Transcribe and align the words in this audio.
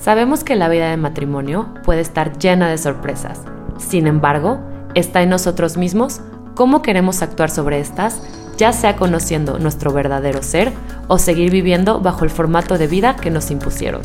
Sabemos 0.00 0.44
que 0.44 0.54
la 0.54 0.68
vida 0.68 0.90
de 0.90 0.96
matrimonio 0.96 1.74
puede 1.84 2.00
estar 2.00 2.38
llena 2.38 2.68
de 2.68 2.78
sorpresas. 2.78 3.40
Sin 3.78 4.06
embargo, 4.06 4.60
está 4.94 5.22
en 5.22 5.30
nosotros 5.30 5.76
mismos 5.76 6.20
cómo 6.54 6.82
queremos 6.82 7.20
actuar 7.20 7.50
sobre 7.50 7.80
estas, 7.80 8.22
ya 8.56 8.72
sea 8.72 8.96
conociendo 8.96 9.58
nuestro 9.58 9.92
verdadero 9.92 10.42
ser 10.42 10.72
o 11.08 11.18
seguir 11.18 11.50
viviendo 11.50 12.00
bajo 12.00 12.24
el 12.24 12.30
formato 12.30 12.78
de 12.78 12.86
vida 12.86 13.16
que 13.16 13.30
nos 13.30 13.50
impusieron. 13.50 14.02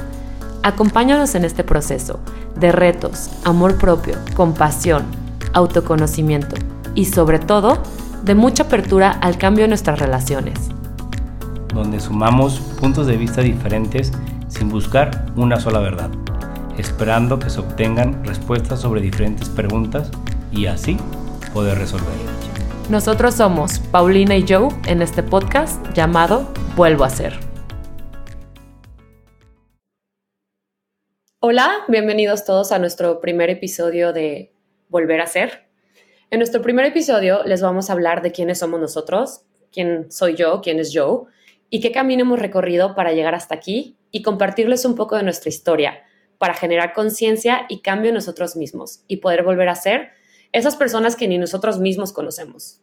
Acompáñanos 0.63 1.35
en 1.35 1.45
este 1.45 1.63
proceso 1.63 2.19
de 2.59 2.71
retos, 2.71 3.29
amor 3.43 3.77
propio, 3.77 4.15
compasión, 4.35 5.03
autoconocimiento 5.53 6.55
y 6.95 7.05
sobre 7.05 7.37
todo 7.37 7.77
de 8.23 8.33
mucha 8.33 8.63
apertura 8.63 9.11
al 9.11 9.37
cambio 9.37 9.65
en 9.65 9.69
nuestras 9.69 9.99
relaciones. 9.99 10.57
Donde 11.73 11.99
sumamos 11.99 12.59
puntos 12.79 13.07
de 13.07 13.17
vista 13.17 13.41
diferentes 13.41 14.11
sin 14.53 14.69
buscar 14.69 15.25
una 15.35 15.59
sola 15.59 15.79
verdad, 15.79 16.11
esperando 16.77 17.39
que 17.39 17.49
se 17.49 17.59
obtengan 17.59 18.23
respuestas 18.23 18.81
sobre 18.81 19.01
diferentes 19.01 19.49
preguntas 19.49 20.11
y 20.51 20.67
así 20.67 20.97
poder 21.53 21.77
resolver. 21.77 22.13
Nosotros 22.89 23.35
somos 23.35 23.79
Paulina 23.79 24.35
y 24.35 24.45
Joe 24.47 24.69
en 24.87 25.01
este 25.01 25.23
podcast 25.23 25.83
llamado 25.93 26.47
Vuelvo 26.75 27.03
a 27.03 27.09
ser. 27.09 27.33
Hola, 31.39 31.71
bienvenidos 31.87 32.45
todos 32.45 32.71
a 32.71 32.79
nuestro 32.79 33.19
primer 33.19 33.49
episodio 33.49 34.13
de 34.13 34.53
Volver 34.87 35.19
a 35.19 35.27
ser. 35.27 35.67
En 36.29 36.39
nuestro 36.39 36.61
primer 36.61 36.85
episodio 36.85 37.43
les 37.43 37.61
vamos 37.61 37.89
a 37.89 37.93
hablar 37.93 38.21
de 38.21 38.31
quiénes 38.31 38.59
somos 38.59 38.79
nosotros, 38.79 39.41
quién 39.71 40.11
soy 40.11 40.35
yo, 40.35 40.61
quién 40.61 40.79
es 40.79 40.91
Joe 40.93 41.23
y 41.69 41.81
qué 41.81 41.91
camino 41.91 42.21
hemos 42.21 42.39
recorrido 42.39 42.95
para 42.95 43.13
llegar 43.13 43.33
hasta 43.33 43.55
aquí 43.55 43.97
y 44.13 44.21
compartirles 44.21 44.85
un 44.85 44.95
poco 44.95 45.17
de 45.17 45.23
nuestra 45.23 45.49
historia 45.49 46.03
para 46.37 46.53
generar 46.53 46.93
conciencia 46.93 47.65
y 47.67 47.81
cambio 47.81 48.09
en 48.09 48.15
nosotros 48.15 48.55
mismos 48.55 49.03
y 49.07 49.17
poder 49.17 49.43
volver 49.43 49.67
a 49.67 49.75
ser 49.75 50.11
esas 50.53 50.77
personas 50.77 51.17
que 51.17 51.27
ni 51.27 51.37
nosotros 51.37 51.79
mismos 51.79 52.13
conocemos. 52.13 52.79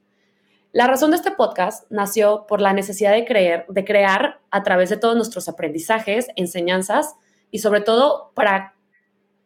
La 0.72 0.88
razón 0.88 1.12
de 1.12 1.16
este 1.16 1.30
podcast 1.30 1.90
nació 1.90 2.46
por 2.48 2.60
la 2.60 2.72
necesidad 2.72 3.12
de, 3.12 3.24
creer, 3.24 3.64
de 3.68 3.84
crear 3.84 4.40
a 4.50 4.62
través 4.64 4.90
de 4.90 4.96
todos 4.96 5.16
nuestros 5.16 5.48
aprendizajes, 5.48 6.28
enseñanzas 6.34 7.14
y 7.50 7.60
sobre 7.60 7.80
todo 7.80 8.32
para 8.34 8.74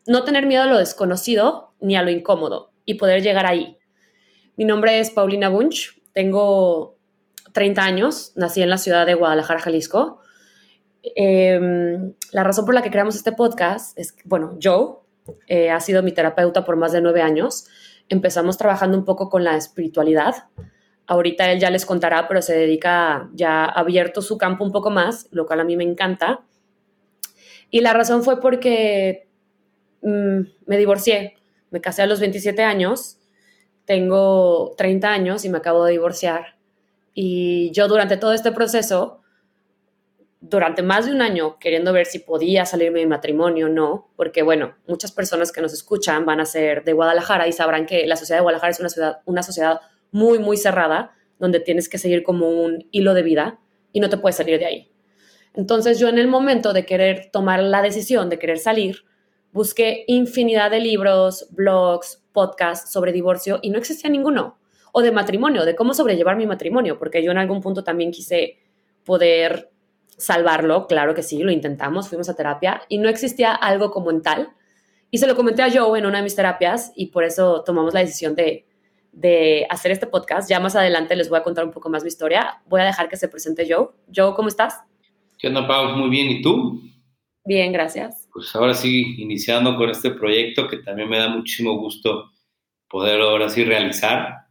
no 0.07 0.25
tener 0.25 0.47
miedo 0.47 0.63
a 0.63 0.67
lo 0.67 0.79
desconocido 0.79 1.75
ni 1.81 1.97
a 1.97 2.03
lo 2.03 2.11
incómodo 2.11 2.73
y 2.87 2.95
poder 2.95 3.23
llegar 3.23 3.47
ahí. 3.47 3.77
Mi 4.57 4.65
nombre 4.65 5.01
es 5.01 5.11
Paulina 5.11 5.51
Bunch, 5.51 6.01
tengo 6.13 6.97
30 7.53 7.83
años, 7.83 8.33
nací 8.37 8.63
en 8.63 8.71
la 8.71 8.79
ciudad 8.79 9.05
de 9.05 9.15
Guadalajara, 9.15 9.61
Jalisco. 9.61 10.21
Em, 11.05 12.15
la 12.33 12.45
razón 12.45 12.65
por 12.65 12.75
la 12.75 12.83
que 12.83 12.91
creamos 12.91 13.15
este 13.15 13.33
podcast 13.33 13.99
es, 13.99 14.17
bueno, 14.25 14.57
Joe 14.63 14.97
eh, 15.47 15.71
ha 15.71 15.79
sido 15.81 16.03
mi 16.03 16.13
terapeuta 16.13 16.65
por 16.65 16.77
más 16.77 16.93
de 16.93 17.03
nueve 17.03 17.21
años. 17.21 17.67
Empezamos 18.09 18.57
trabajando 18.57 18.97
un 18.97 19.05
poco 19.05 19.29
con 19.29 19.45
la 19.45 19.57
espiritualidad. 19.57 20.49
Ahorita 21.07 21.53
él 21.53 21.61
ya 21.61 21.71
les 21.71 21.85
contará, 21.85 22.27
pero 22.27 22.41
se 22.41 22.55
dedica, 22.57 23.29
ya 23.35 23.65
ha 23.67 23.81
abierto 23.81 24.23
su 24.23 24.39
campo 24.39 24.65
un 24.65 24.73
poco 24.73 24.91
más, 24.91 25.29
lo 25.31 25.47
cual 25.47 25.61
a 25.61 25.65
mí 25.65 25.77
me 25.77 25.85
encanta. 25.85 26.41
Y 27.71 27.81
la 27.81 27.93
razón 27.93 28.23
fue 28.23 28.41
porque 28.41 29.29
mm, 30.01 30.41
me 30.67 30.79
divorcié. 30.79 31.35
Me 31.71 31.81
casé 31.81 32.03
a 32.03 32.07
los 32.07 32.21
27 32.21 32.63
años, 32.63 33.19
tengo 33.85 34.75
30 34.79 35.11
años 35.11 35.45
y 35.45 35.51
me 35.51 35.59
acabo 35.59 35.85
de 35.85 35.93
divorciar. 35.93 36.57
Y 37.13 37.71
yo 37.73 37.89
durante 37.89 38.17
todo 38.17 38.33
este 38.33 38.53
proceso, 38.53 39.24
durante 40.47 40.83
más 40.83 41.07
de 41.07 41.13
un 41.13 41.23
año, 41.23 41.59
queriendo 41.59 41.91
ver 41.95 42.05
si 42.05 42.19
podía 42.19 42.67
salirme 42.67 43.01
de 43.01 43.07
matrimonio 43.07 43.67
o 43.67 43.71
no, 43.71 44.11
porque 44.15 44.43
bueno, 44.43 44.75
muchas 44.87 45.11
personas 45.11 45.51
que 45.51 45.63
nos 45.63 45.73
escuchan 45.73 46.27
van 46.27 46.39
a 46.39 46.45
ser 46.45 46.85
de 46.85 46.93
Guadalajara 46.93 47.49
y 47.49 47.53
sabrán 47.53 47.87
que 47.87 48.07
la 48.07 48.17
sociedad 48.17 48.41
de 48.41 48.43
Guadalajara 48.43 48.71
es 48.71 48.81
una, 48.81 48.91
ciudad, 48.91 49.21
una 49.25 49.43
sociedad 49.43 49.81
muy, 50.11 50.39
muy 50.39 50.59
cerrada, 50.59 51.13
donde 51.39 51.61
tienes 51.61 51.89
que 51.89 51.97
seguir 51.97 52.23
como 52.23 52.51
un 52.51 52.87
hilo 52.91 53.15
de 53.15 53.23
vida 53.23 53.59
y 53.91 54.01
no 54.01 54.11
te 54.11 54.19
puedes 54.19 54.37
salir 54.37 54.59
de 54.59 54.67
ahí. 54.67 54.93
Entonces 55.55 55.99
yo 55.99 56.09
en 56.09 56.19
el 56.19 56.29
momento 56.29 56.75
de 56.75 56.85
querer 56.85 57.31
tomar 57.33 57.63
la 57.63 57.81
decisión 57.81 58.29
de 58.29 58.39
querer 58.39 58.59
salir, 58.59 59.07
busqué 59.51 60.05
infinidad 60.09 60.71
de 60.71 60.81
libros, 60.81 61.49
blogs, 61.53 62.23
podcasts 62.33 62.93
sobre 62.93 63.13
divorcio 63.13 63.61
y 63.63 63.71
no 63.71 63.79
existía 63.79 64.11
ninguno 64.11 64.59
o 64.93 65.01
de 65.01 65.11
matrimonio, 65.11 65.65
de 65.65 65.75
cómo 65.75 65.95
sobrellevar 65.95 66.37
mi 66.37 66.47
matrimonio, 66.47 66.99
porque 66.99 67.25
yo 67.25 67.31
en 67.31 67.39
algún 67.39 67.63
punto 67.63 67.83
también 67.83 68.11
quise 68.11 68.59
poder 69.05 69.71
salvarlo, 70.19 70.87
claro 70.87 71.15
que 71.15 71.23
sí, 71.23 71.43
lo 71.43 71.51
intentamos, 71.51 72.09
fuimos 72.09 72.29
a 72.29 72.37
terapia 72.37 72.83
y 72.89 72.99
no 72.99 73.09
existía 73.09 73.55
algo 73.55 73.91
como 73.91 74.11
en 74.11 74.23
tal. 74.23 74.51
Y 75.11 75.19
se 75.19 75.27
lo 75.27 75.37
comenté 75.37 75.63
a 75.63 75.71
Joe 75.71 75.99
en 75.99 76.07
una 76.07 76.19
de 76.19 76.25
mis 76.25 76.35
terapias 76.35 76.93
y 76.97 77.07
por 77.07 77.25
eso 77.25 77.63
tomamos 77.65 77.95
la 77.95 78.01
decisión 78.01 78.35
de, 78.35 78.67
de 79.13 79.67
hacer 79.71 79.93
este 79.93 80.07
podcast. 80.07 80.51
Ya 80.51 80.61
más 80.61 80.77
adelante 80.77 81.15
les 81.17 81.29
voy 81.29 81.39
a 81.39 81.43
contar 81.43 81.65
un 81.65 81.71
poco 81.71 81.89
más 81.89 82.03
mi 82.03 82.09
historia. 82.09 82.63
Voy 82.67 82.81
a 82.81 82.85
dejar 82.85 83.09
que 83.09 83.17
se 83.17 83.29
presente 83.29 83.67
Joe. 83.69 83.89
Joe, 84.15 84.35
¿cómo 84.35 84.49
estás? 84.49 84.81
¿Qué 85.39 85.49
onda, 85.49 85.67
Pau? 85.67 85.97
Muy 85.97 86.11
bien. 86.11 86.31
¿Y 86.31 86.43
tú? 86.43 86.81
Bien, 87.45 87.73
gracias. 87.73 88.29
Pues 88.33 88.55
ahora 88.57 88.75
sí, 88.75 89.15
iniciando 89.19 89.77
con 89.77 89.91
este 89.91 90.11
proyecto 90.11 90.67
que 90.67 90.79
también 90.79 91.09
me 91.09 91.19
da 91.19 91.29
muchísimo 91.29 91.79
gusto 91.79 92.33
poder 92.89 93.21
ahora 93.21 93.49
sí 93.49 93.65
realizar. 93.65 94.47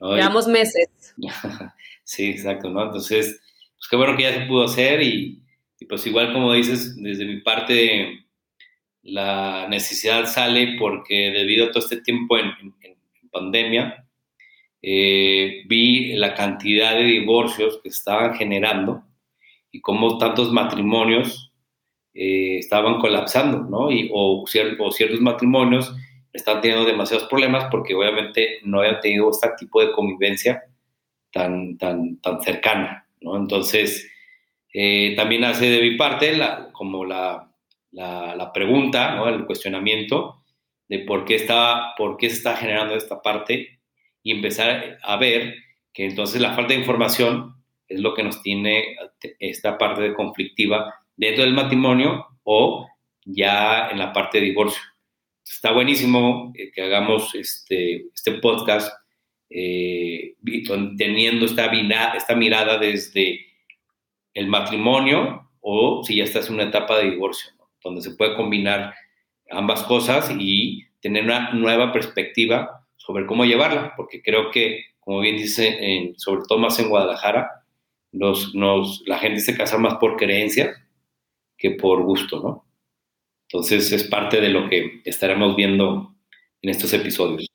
Llevamos 0.00 0.46
meses. 0.48 0.88
sí, 2.04 2.30
exacto, 2.30 2.70
¿no? 2.70 2.82
Entonces, 2.84 3.40
pues 3.84 3.90
qué 3.90 3.96
bueno 3.96 4.16
que 4.16 4.22
ya 4.22 4.32
se 4.32 4.46
pudo 4.46 4.64
hacer 4.64 5.02
y, 5.02 5.42
pues 5.86 6.06
igual 6.06 6.32
como 6.32 6.54
dices, 6.54 6.96
desde 6.96 7.26
mi 7.26 7.42
parte 7.42 8.24
la 9.02 9.68
necesidad 9.68 10.24
sale 10.24 10.76
porque 10.78 11.30
debido 11.30 11.66
a 11.66 11.70
todo 11.70 11.80
este 11.80 12.00
tiempo 12.00 12.38
en, 12.38 12.54
pandemia, 13.30 14.06
eh, 14.80 15.64
vi 15.66 16.14
la 16.14 16.32
cantidad 16.32 16.94
de 16.94 17.02
divorcios 17.02 17.80
que 17.82 17.90
estaban 17.90 18.34
generando 18.36 19.04
y 19.70 19.82
cómo 19.82 20.16
tantos 20.16 20.50
matrimonios 20.50 21.52
eh, 22.14 22.58
estaban 22.58 23.00
colapsando, 23.00 23.64
¿no? 23.64 23.90
Y, 23.90 24.08
o, 24.14 24.44
ciertos 24.46 25.20
matrimonios 25.20 25.94
están 26.32 26.62
teniendo 26.62 26.86
demasiados 26.86 27.28
problemas 27.28 27.66
porque 27.70 27.94
obviamente 27.94 28.60
no 28.62 28.78
habían 28.80 29.00
tenido 29.00 29.30
este 29.30 29.50
tipo 29.58 29.84
de 29.84 29.92
convivencia 29.92 30.62
tan, 31.32 31.76
tan, 31.76 32.18
tan 32.22 32.40
cercana, 32.40 33.03
¿no? 33.24 33.36
Entonces, 33.36 34.10
eh, 34.72 35.14
también 35.16 35.44
hace 35.44 35.70
de 35.70 35.80
mi 35.80 35.96
parte 35.96 36.36
la, 36.36 36.70
como 36.72 37.04
la, 37.04 37.50
la, 37.90 38.52
pregunta, 38.52 39.14
¿no? 39.16 39.28
El 39.28 39.46
cuestionamiento 39.46 40.44
de 40.88 41.00
por 41.00 41.24
qué, 41.24 41.36
está, 41.36 41.94
por 41.96 42.16
qué 42.16 42.28
se 42.30 42.36
está 42.36 42.56
generando 42.56 42.94
esta 42.94 43.22
parte 43.22 43.80
y 44.22 44.32
empezar 44.32 44.98
a 45.02 45.16
ver 45.16 45.54
que 45.92 46.04
entonces 46.04 46.40
la 46.40 46.54
falta 46.54 46.74
de 46.74 46.80
información 46.80 47.54
es 47.88 48.00
lo 48.00 48.14
que 48.14 48.22
nos 48.22 48.42
tiene 48.42 48.96
esta 49.38 49.78
parte 49.78 50.02
de 50.02 50.14
conflictiva 50.14 50.94
dentro 51.16 51.44
del 51.44 51.54
matrimonio 51.54 52.26
o 52.42 52.88
ya 53.24 53.88
en 53.90 53.98
la 53.98 54.12
parte 54.12 54.38
de 54.38 54.46
divorcio 54.46 54.82
está 55.44 55.72
buenísimo 55.72 56.52
eh, 56.54 56.70
que 56.72 56.82
hagamos 56.82 57.34
este, 57.34 58.06
este 58.14 58.32
podcast 58.32 58.92
eh, 59.50 60.34
teniendo 60.96 61.46
esta, 61.46 61.70
mirada 62.34 62.78
desde 62.78 63.46
el 64.34 64.46
matrimonio 64.46 65.50
o 65.60 66.02
si 66.04 66.16
ya 66.16 66.24
estás 66.24 66.48
en 66.48 66.54
una 66.54 66.64
etapa 66.64 66.98
de 66.98 67.10
divorcio, 67.10 67.52
donde 67.82 68.02
se 68.02 68.12
puede 68.12 68.36
combinar 68.36 68.94
ambas 69.50 69.82
cosas 69.84 70.34
y 70.38 70.84
tener 71.00 71.24
una 71.24 71.52
nueva 71.52 71.92
perspectiva 71.92 72.86
sobre 72.96 73.26
cómo 73.26 73.44
llevarla, 73.44 73.94
porque 73.96 74.22
creo 74.22 74.50
que, 74.50 74.84
como 75.00 75.20
bien 75.20 75.36
dice, 75.36 76.14
sobre 76.16 76.42
todo 76.48 76.58
más 76.58 76.78
en 76.78 76.88
Guadalajara, 76.88 77.64
nos, 78.14 79.02
la 79.06 79.18
gente 79.18 79.40
se 79.40 79.56
casa 79.56 79.76
más 79.78 79.94
por 79.96 80.16
creencia 80.16 80.86
que 81.58 81.72
por 81.72 82.02
gusto, 82.02 82.40
¿no? 82.40 82.64
Entonces 83.48 83.92
es 83.92 84.04
parte 84.04 84.40
de 84.40 84.48
lo 84.48 84.68
que 84.68 85.00
estaremos 85.04 85.54
viendo 85.56 86.14
en 86.62 86.70
estos 86.70 86.92
episodios. 86.92 87.53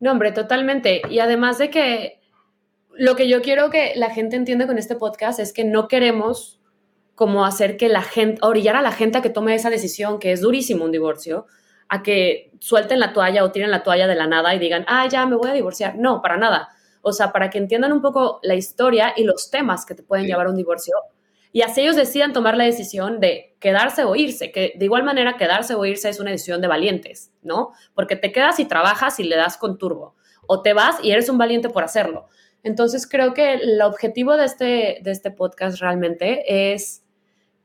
No, 0.00 0.12
hombre, 0.12 0.32
totalmente. 0.32 1.02
Y 1.10 1.18
además 1.18 1.58
de 1.58 1.70
que 1.70 2.20
lo 2.92 3.16
que 3.16 3.28
yo 3.28 3.42
quiero 3.42 3.70
que 3.70 3.92
la 3.96 4.10
gente 4.10 4.36
entienda 4.36 4.66
con 4.66 4.78
este 4.78 4.96
podcast 4.96 5.38
es 5.40 5.52
que 5.52 5.64
no 5.64 5.88
queremos 5.88 6.60
como 7.14 7.44
hacer 7.44 7.76
que 7.76 7.88
la 7.88 8.02
gente, 8.02 8.40
orillar 8.42 8.76
a 8.76 8.82
la 8.82 8.92
gente 8.92 9.18
a 9.18 9.22
que 9.22 9.30
tome 9.30 9.54
esa 9.54 9.70
decisión, 9.70 10.20
que 10.20 10.32
es 10.32 10.40
durísimo 10.40 10.84
un 10.84 10.92
divorcio, 10.92 11.46
a 11.88 12.02
que 12.02 12.52
suelten 12.60 13.00
la 13.00 13.12
toalla 13.12 13.42
o 13.42 13.50
tiren 13.50 13.70
la 13.70 13.82
toalla 13.82 14.06
de 14.06 14.14
la 14.14 14.26
nada 14.26 14.54
y 14.54 14.58
digan, 14.58 14.84
ah, 14.86 15.08
ya 15.08 15.26
me 15.26 15.36
voy 15.36 15.50
a 15.50 15.52
divorciar. 15.52 15.96
No, 15.96 16.22
para 16.22 16.36
nada. 16.36 16.68
O 17.02 17.12
sea, 17.12 17.32
para 17.32 17.50
que 17.50 17.58
entiendan 17.58 17.92
un 17.92 18.02
poco 18.02 18.38
la 18.42 18.54
historia 18.54 19.14
y 19.16 19.24
los 19.24 19.50
temas 19.50 19.84
que 19.84 19.94
te 19.94 20.02
pueden 20.02 20.26
llevar 20.26 20.46
a 20.46 20.50
un 20.50 20.56
divorcio, 20.56 20.94
y 21.52 21.62
así 21.62 21.80
ellos 21.80 21.96
decidan 21.96 22.32
tomar 22.32 22.56
la 22.56 22.64
decisión 22.64 23.20
de 23.20 23.56
quedarse 23.58 24.04
o 24.04 24.14
irse, 24.14 24.52
que 24.52 24.74
de 24.76 24.84
igual 24.84 25.02
manera 25.02 25.36
quedarse 25.36 25.74
o 25.74 25.84
irse 25.84 26.08
es 26.08 26.20
una 26.20 26.30
decisión 26.30 26.60
de 26.60 26.68
valientes, 26.68 27.32
¿no? 27.42 27.72
Porque 27.94 28.16
te 28.16 28.32
quedas 28.32 28.60
y 28.60 28.66
trabajas 28.66 29.18
y 29.20 29.24
le 29.24 29.36
das 29.36 29.56
con 29.56 29.78
turbo, 29.78 30.14
o 30.46 30.62
te 30.62 30.74
vas 30.74 30.96
y 31.02 31.12
eres 31.12 31.28
un 31.28 31.38
valiente 31.38 31.68
por 31.70 31.84
hacerlo. 31.84 32.26
Entonces 32.62 33.08
creo 33.08 33.34
que 33.34 33.54
el 33.54 33.80
objetivo 33.82 34.36
de 34.36 34.44
este, 34.44 34.98
de 35.02 35.10
este 35.10 35.30
podcast 35.30 35.80
realmente 35.80 36.72
es 36.72 37.02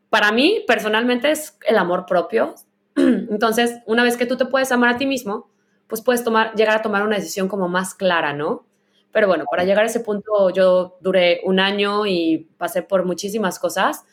para 0.09 0.31
mí 0.31 0.63
personalmente 0.68 1.31
es 1.31 1.57
el 1.68 1.77
amor 1.77 2.06
propio. 2.06 2.53
Entonces, 2.95 3.80
una 3.88 4.03
vez 4.03 4.15
que 4.15 4.27
tú 4.27 4.38
te 4.38 4.45
puedes 4.45 4.71
amar 4.71 4.94
a 4.94 4.97
ti 4.97 5.07
mismo, 5.07 5.50
pues 5.88 6.03
puedes 6.03 6.24
tomar, 6.24 6.53
llegar 6.53 6.77
a 6.77 6.81
tomar 6.83 7.01
una 7.01 7.15
decisión 7.15 7.47
como 7.47 7.68
más 7.68 7.95
clara, 7.95 8.31
¿no? 8.31 8.65
Pero 9.13 9.27
bueno, 9.27 9.45
para 9.50 9.63
llegar 9.63 9.83
a 9.83 9.88
ese 9.88 10.00
punto 10.00 10.50
yo 10.50 10.98
duré 11.00 11.42
un 11.45 11.60
año 11.60 12.07
y 12.07 12.50
pasé 12.57 12.81
por 12.81 13.06
muchísimas 13.06 13.60
cosas. 13.60 14.06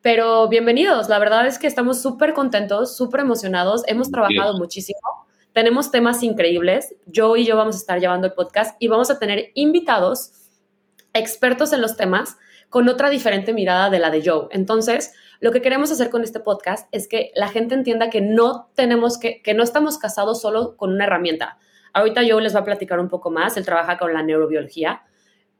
Pero 0.00 0.48
bienvenidos, 0.48 1.10
la 1.10 1.18
verdad 1.18 1.46
es 1.46 1.58
que 1.58 1.66
estamos 1.66 2.00
súper 2.00 2.32
contentos, 2.32 2.96
súper 2.96 3.20
emocionados, 3.20 3.82
hemos 3.86 4.10
trabajado 4.10 4.56
muchísimo, 4.56 5.26
tenemos 5.52 5.90
temas 5.90 6.22
increíbles, 6.22 6.94
yo 7.04 7.36
y 7.36 7.44
yo 7.44 7.56
vamos 7.56 7.74
a 7.74 7.78
estar 7.78 8.00
llevando 8.00 8.28
el 8.28 8.32
podcast 8.32 8.76
y 8.78 8.86
vamos 8.86 9.10
a 9.10 9.18
tener 9.18 9.50
invitados, 9.54 10.32
expertos 11.12 11.72
en 11.72 11.82
los 11.82 11.96
temas, 11.96 12.36
con 12.70 12.88
otra 12.88 13.10
diferente 13.10 13.52
mirada 13.52 13.90
de 13.90 13.98
la 13.98 14.10
de 14.10 14.22
Joe. 14.24 14.46
Entonces, 14.50 15.12
lo 15.40 15.50
que 15.52 15.60
queremos 15.60 15.90
hacer 15.90 16.10
con 16.10 16.22
este 16.22 16.40
podcast 16.40 16.88
es 16.92 17.08
que 17.08 17.32
la 17.34 17.48
gente 17.48 17.74
entienda 17.74 18.08
que 18.08 18.20
no 18.20 18.70
tenemos 18.76 19.18
que, 19.18 19.42
que 19.42 19.52
no 19.52 19.62
estamos 19.62 19.98
casados 19.98 20.40
solo 20.40 20.76
con 20.76 20.92
una 20.92 21.04
herramienta. 21.04 21.58
Ahorita 21.92 22.22
Joe 22.28 22.42
les 22.42 22.54
va 22.54 22.60
a 22.60 22.64
platicar 22.64 23.00
un 23.00 23.08
poco 23.08 23.30
más, 23.30 23.56
él 23.56 23.64
trabaja 23.64 23.98
con 23.98 24.12
la 24.12 24.22
neurobiología, 24.22 25.02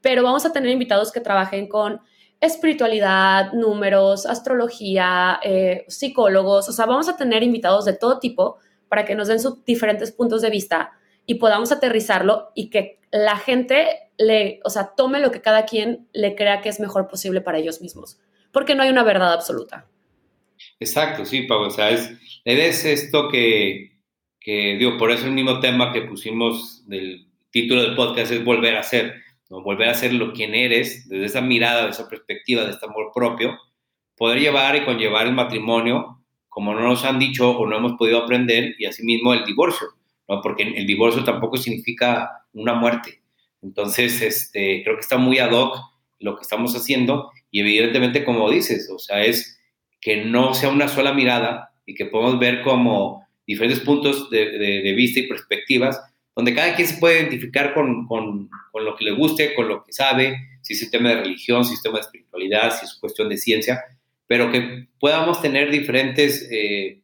pero 0.00 0.22
vamos 0.22 0.46
a 0.46 0.52
tener 0.52 0.70
invitados 0.70 1.12
que 1.12 1.20
trabajen 1.20 1.68
con 1.68 2.00
espiritualidad, 2.40 3.52
números, 3.52 4.26
astrología, 4.26 5.40
eh, 5.42 5.84
psicólogos, 5.88 6.68
o 6.68 6.72
sea, 6.72 6.86
vamos 6.86 7.08
a 7.08 7.16
tener 7.16 7.42
invitados 7.42 7.84
de 7.84 7.94
todo 7.94 8.18
tipo 8.18 8.58
para 8.88 9.04
que 9.04 9.14
nos 9.14 9.28
den 9.28 9.40
sus 9.40 9.64
diferentes 9.64 10.12
puntos 10.12 10.42
de 10.42 10.50
vista 10.50 10.92
y 11.26 11.34
podamos 11.34 11.72
aterrizarlo 11.72 12.52
y 12.54 12.70
que 12.70 13.00
la 13.10 13.36
gente 13.36 14.10
le, 14.18 14.60
o 14.64 14.70
sea, 14.70 14.92
tome 14.96 15.20
lo 15.20 15.30
que 15.30 15.40
cada 15.40 15.64
quien 15.64 16.08
le 16.12 16.34
crea 16.34 16.60
que 16.60 16.68
es 16.68 16.80
mejor 16.80 17.08
posible 17.08 17.40
para 17.40 17.58
ellos 17.58 17.80
mismos, 17.80 18.18
porque 18.52 18.74
no 18.74 18.82
hay 18.82 18.90
una 18.90 19.02
verdad 19.02 19.32
absoluta. 19.32 19.86
Exacto, 20.80 21.24
sí, 21.24 21.42
Pablo, 21.42 21.68
o 21.68 21.70
sea, 21.70 21.90
es 21.90 22.84
esto 22.84 23.28
que, 23.28 23.97
que, 24.48 24.78
digo, 24.78 24.96
por 24.96 25.10
eso 25.10 25.26
el 25.26 25.32
mismo 25.32 25.60
tema 25.60 25.92
que 25.92 26.00
pusimos 26.00 26.82
del 26.86 27.26
título 27.50 27.82
del 27.82 27.94
podcast 27.94 28.32
es 28.32 28.42
volver 28.42 28.76
a 28.76 28.82
ser 28.82 29.14
volver 29.50 29.90
a 29.90 29.94
ser 29.94 30.14
lo 30.14 30.32
quien 30.32 30.54
eres, 30.54 31.06
desde 31.06 31.26
esa 31.26 31.42
mirada, 31.42 31.84
de 31.84 31.90
esa 31.90 32.08
perspectiva, 32.08 32.64
de 32.64 32.70
este 32.70 32.86
amor 32.86 33.10
propio, 33.14 33.58
poder 34.16 34.40
llevar 34.40 34.74
y 34.74 34.86
conllevar 34.86 35.26
el 35.26 35.34
matrimonio 35.34 36.22
como 36.48 36.72
no 36.72 36.80
nos 36.80 37.04
han 37.04 37.18
dicho 37.18 37.50
o 37.50 37.66
no 37.66 37.76
hemos 37.76 37.92
podido 37.98 38.22
aprender, 38.22 38.74
y 38.78 38.86
asimismo 38.86 39.34
el 39.34 39.44
divorcio, 39.44 39.88
¿no? 40.26 40.40
porque 40.40 40.62
el 40.62 40.86
divorcio 40.86 41.24
tampoco 41.24 41.58
significa 41.58 42.46
una 42.54 42.72
muerte. 42.72 43.20
Entonces, 43.60 44.22
este, 44.22 44.82
creo 44.82 44.96
que 44.96 45.02
está 45.02 45.18
muy 45.18 45.40
ad 45.40 45.52
hoc 45.52 45.76
lo 46.20 46.36
que 46.36 46.42
estamos 46.42 46.74
haciendo 46.74 47.30
y 47.50 47.60
evidentemente, 47.60 48.24
como 48.24 48.50
dices, 48.50 48.90
o 48.90 48.98
sea, 48.98 49.22
es 49.22 49.60
que 50.00 50.24
no 50.24 50.54
sea 50.54 50.70
una 50.70 50.88
sola 50.88 51.12
mirada 51.12 51.74
y 51.84 51.94
que 51.94 52.06
podamos 52.06 52.38
ver 52.38 52.62
como 52.62 53.27
diferentes 53.54 53.80
puntos 53.80 54.30
de, 54.30 54.50
de 54.50 54.92
vista 54.92 55.20
y 55.20 55.26
perspectivas 55.26 56.00
donde 56.38 56.54
cada 56.54 56.76
quien 56.76 56.86
se 56.86 56.98
puede 56.98 57.18
identificar 57.18 57.74
con, 57.74 58.06
con, 58.06 58.48
con, 58.70 58.84
lo 58.84 58.94
que 58.94 59.04
le 59.04 59.10
guste, 59.10 59.56
con 59.56 59.66
lo 59.66 59.82
que 59.82 59.92
sabe, 59.92 60.36
si 60.62 60.74
es 60.74 60.82
un 60.84 60.90
tema 60.92 61.08
de 61.08 61.22
religión, 61.22 61.64
si 61.64 61.74
es 61.74 61.82
tema 61.82 61.98
de 61.98 62.02
espiritualidad, 62.02 62.78
si 62.78 62.84
es 62.84 62.94
cuestión 62.94 63.28
de 63.28 63.36
ciencia, 63.36 63.82
pero 64.28 64.52
que 64.52 64.86
podamos 65.00 65.42
tener 65.42 65.68
diferentes 65.68 66.48
eh, 66.52 67.02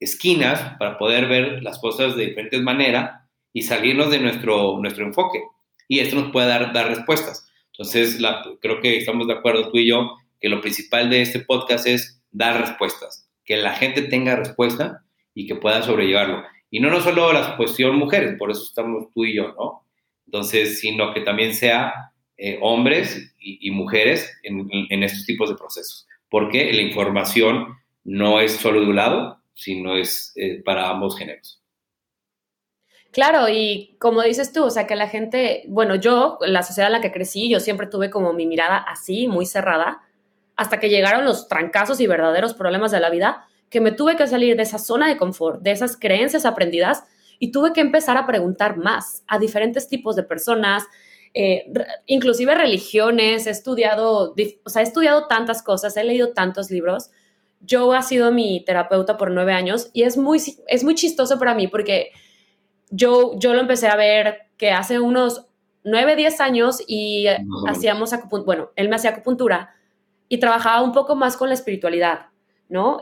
esquinas 0.00 0.78
para 0.78 0.96
poder 0.96 1.26
ver 1.28 1.62
las 1.62 1.78
cosas 1.78 2.16
de 2.16 2.24
diferentes 2.24 2.62
maneras 2.62 3.20
y 3.52 3.60
salirnos 3.64 4.10
de 4.10 4.20
nuestro, 4.20 4.78
nuestro 4.80 5.04
enfoque. 5.04 5.42
Y 5.86 5.98
esto 5.98 6.16
nos 6.16 6.32
puede 6.32 6.46
dar, 6.46 6.72
dar 6.72 6.88
respuestas. 6.88 7.46
Entonces, 7.72 8.18
la, 8.18 8.42
creo 8.62 8.80
que 8.80 8.96
estamos 8.96 9.26
de 9.26 9.34
acuerdo 9.34 9.70
tú 9.70 9.76
y 9.76 9.88
yo 9.88 10.16
que 10.40 10.48
lo 10.48 10.62
principal 10.62 11.10
de 11.10 11.20
este 11.20 11.40
podcast 11.40 11.86
es 11.86 12.22
dar 12.30 12.58
respuestas, 12.62 13.28
que 13.44 13.58
la 13.58 13.74
gente 13.74 14.00
tenga 14.00 14.36
respuesta 14.36 15.03
y 15.34 15.46
que 15.46 15.56
pueda 15.56 15.82
sobrellevarlo. 15.82 16.44
Y 16.70 16.80
no, 16.80 16.90
no 16.90 17.00
solo 17.00 17.32
la 17.32 17.56
cuestión 17.56 17.96
mujeres, 17.96 18.36
por 18.38 18.50
eso 18.50 18.62
estamos 18.62 19.10
tú 19.12 19.24
y 19.24 19.36
yo, 19.36 19.54
¿no? 19.58 19.84
Entonces, 20.26 20.80
sino 20.80 21.12
que 21.12 21.20
también 21.20 21.54
sea 21.54 22.12
eh, 22.36 22.58
hombres 22.62 23.34
y, 23.38 23.70
mujeres 23.70 24.36
en, 24.42 24.68
en, 24.90 25.02
estos 25.02 25.24
tipos 25.26 25.48
de 25.48 25.56
procesos. 25.56 26.08
Porque 26.28 26.72
la 26.72 26.82
información 26.82 27.76
no 28.02 28.40
es 28.40 28.52
solo 28.52 28.80
de 28.80 28.86
un 28.86 28.96
lado, 28.96 29.40
sino 29.54 29.96
es 29.96 30.32
eh, 30.36 30.62
para 30.64 30.90
ambos 30.90 31.16
géneros. 31.16 31.62
Claro, 33.12 33.48
y 33.48 33.96
como 34.00 34.22
dices 34.22 34.52
tú, 34.52 34.64
o 34.64 34.70
sea, 34.70 34.88
que 34.88 34.96
la 34.96 35.06
gente, 35.06 35.62
bueno, 35.68 35.94
yo, 35.94 36.38
la 36.40 36.64
sociedad 36.64 36.88
en 36.88 36.94
la 36.94 37.00
que 37.00 37.12
crecí, 37.12 37.48
yo 37.48 37.60
siempre 37.60 37.86
tuve 37.86 38.10
como 38.10 38.32
mi 38.32 38.44
mirada 38.44 38.76
así, 38.76 39.28
muy 39.28 39.46
cerrada, 39.46 40.02
hasta 40.56 40.80
que 40.80 40.88
llegaron 40.88 41.24
los 41.24 41.46
trancazos 41.46 42.00
y 42.00 42.08
verdaderos 42.08 42.54
problemas 42.54 42.90
de 42.90 42.98
la 42.98 43.10
vida, 43.10 43.46
que 43.74 43.80
me 43.80 43.90
tuve 43.90 44.14
que 44.14 44.28
salir 44.28 44.56
de 44.56 44.62
esa 44.62 44.78
zona 44.78 45.08
de 45.08 45.16
confort, 45.16 45.60
de 45.60 45.72
esas 45.72 45.96
creencias 45.96 46.46
aprendidas 46.46 47.02
y 47.40 47.50
tuve 47.50 47.72
que 47.72 47.80
empezar 47.80 48.16
a 48.16 48.24
preguntar 48.24 48.76
más 48.76 49.24
a 49.26 49.40
diferentes 49.40 49.88
tipos 49.88 50.14
de 50.14 50.22
personas, 50.22 50.84
eh, 51.34 51.64
inclusive 52.06 52.54
religiones, 52.54 53.48
he 53.48 53.50
estudiado, 53.50 54.32
o 54.62 54.70
sea, 54.70 54.82
he 54.82 54.84
estudiado 54.84 55.26
tantas 55.26 55.60
cosas, 55.60 55.96
he 55.96 56.04
leído 56.04 56.32
tantos 56.34 56.70
libros. 56.70 57.10
Yo 57.62 57.94
ha 57.94 58.02
sido 58.02 58.30
mi 58.30 58.64
terapeuta 58.64 59.16
por 59.16 59.32
nueve 59.32 59.52
años 59.52 59.90
y 59.92 60.04
es 60.04 60.16
muy, 60.16 60.40
es 60.68 60.84
muy 60.84 60.94
chistoso 60.94 61.36
para 61.40 61.56
mí 61.56 61.66
porque 61.66 62.12
yo, 62.90 63.32
yo 63.40 63.54
lo 63.54 63.60
empecé 63.60 63.88
a 63.88 63.96
ver 63.96 64.42
que 64.56 64.70
hace 64.70 65.00
unos 65.00 65.48
nueve, 65.82 66.14
diez 66.14 66.40
años 66.40 66.80
y 66.86 67.26
hacíamos 67.66 68.12
acupuntura, 68.12 68.46
bueno, 68.46 68.70
él 68.76 68.88
me 68.88 68.94
hacía 68.94 69.10
acupuntura 69.10 69.74
y 70.28 70.38
trabajaba 70.38 70.80
un 70.80 70.92
poco 70.92 71.16
más 71.16 71.36
con 71.36 71.48
la 71.48 71.54
espiritualidad. 71.54 72.26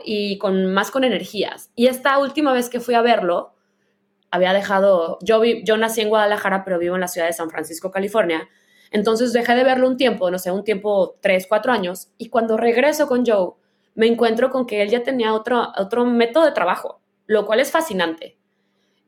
Y 0.03 0.37
con 0.37 0.73
más 0.73 0.91
con 0.91 1.03
energías. 1.03 1.71
Y 1.75 1.87
esta 1.87 2.17
última 2.19 2.53
vez 2.53 2.69
que 2.69 2.79
fui 2.79 2.95
a 2.95 3.01
verlo, 3.01 3.53
había 4.31 4.53
dejado, 4.53 5.19
yo, 5.21 5.43
yo 5.43 5.77
nací 5.77 6.01
en 6.01 6.09
Guadalajara, 6.09 6.63
pero 6.63 6.79
vivo 6.79 6.95
en 6.95 7.01
la 7.01 7.07
ciudad 7.07 7.27
de 7.27 7.33
San 7.33 7.49
Francisco, 7.49 7.91
California. 7.91 8.49
Entonces 8.91 9.33
dejé 9.33 9.55
de 9.55 9.63
verlo 9.63 9.87
un 9.87 9.97
tiempo, 9.97 10.31
no 10.31 10.39
sé, 10.39 10.51
un 10.51 10.63
tiempo, 10.63 11.17
tres, 11.21 11.45
cuatro 11.47 11.71
años. 11.71 12.09
Y 12.17 12.29
cuando 12.29 12.57
regreso 12.57 13.07
con 13.07 13.25
Joe, 13.25 13.53
me 13.95 14.07
encuentro 14.07 14.49
con 14.49 14.65
que 14.65 14.81
él 14.81 14.89
ya 14.89 15.03
tenía 15.03 15.33
otro, 15.33 15.71
otro 15.77 16.05
método 16.05 16.45
de 16.45 16.51
trabajo, 16.51 17.01
lo 17.27 17.45
cual 17.45 17.59
es 17.59 17.71
fascinante. 17.71 18.37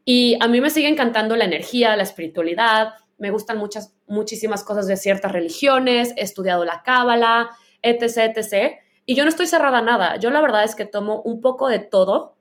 Y 0.04 0.38
a 0.42 0.48
mí 0.48 0.62
me 0.62 0.70
sigue 0.70 0.88
encantando 0.88 1.36
la 1.36 1.46
energía, 1.46 1.96
la 1.96 2.04
espiritualidad, 2.04 2.94
me 3.18 3.32
gustan 3.32 3.58
muchas, 3.58 3.96
muchísimas 4.08 4.64
cosas 4.64 4.88
de 4.88 4.98
ciertas 4.98 5.32
religiones, 5.32 6.14
he 6.18 6.22
estudiado 6.22 6.66
la 6.66 6.84
cábala, 6.84 7.50
etc., 7.82 8.36
etc. 8.36 8.76
Y 9.06 9.16
yo 9.16 9.24
no 9.24 9.30
estoy 9.30 9.48
cerrada 9.48 9.80
a 9.80 9.82
nada. 9.82 10.18
Yo 10.18 10.30
la 10.30 10.42
verdad 10.42 10.64
es 10.64 10.76
que 10.76 10.86
tomo 10.86 11.22
un 11.22 11.42
poco 11.42 11.68
de 11.68 11.80
todo 11.80 12.36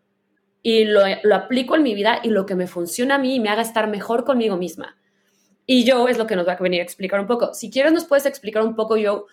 y 0.62 0.84
lo, 0.84 1.02
aplico 1.34 1.76
en 1.76 1.82
mi 1.82 1.94
vida 1.94 2.20
y 2.22 2.30
lo 2.30 2.46
que 2.46 2.54
me 2.54 2.66
funciona 2.66 3.16
a 3.16 3.18
mí 3.18 3.34
y 3.34 3.40
me 3.40 3.50
haga 3.50 3.62
estar 3.62 3.86
mejor 3.88 4.24
conmigo 4.24 4.56
misma. 4.56 4.96
Y 5.66 5.84
yo 5.84 6.08
es 6.08 6.18
lo 6.18 6.26
que 6.26 6.36
nos 6.36 6.48
va 6.48 6.52
a 6.52 6.56
venir 6.56 6.80
a 6.80 6.84
explicar 6.84 7.20
un 7.20 7.26
poco. 7.26 7.52
Si 7.52 7.70
quieres, 7.70 7.92
nos 7.92 8.06
puedes 8.06 8.24
explicar 8.26 8.62
un 8.62 8.74
poco, 8.74 8.96
yo, 8.96 9.26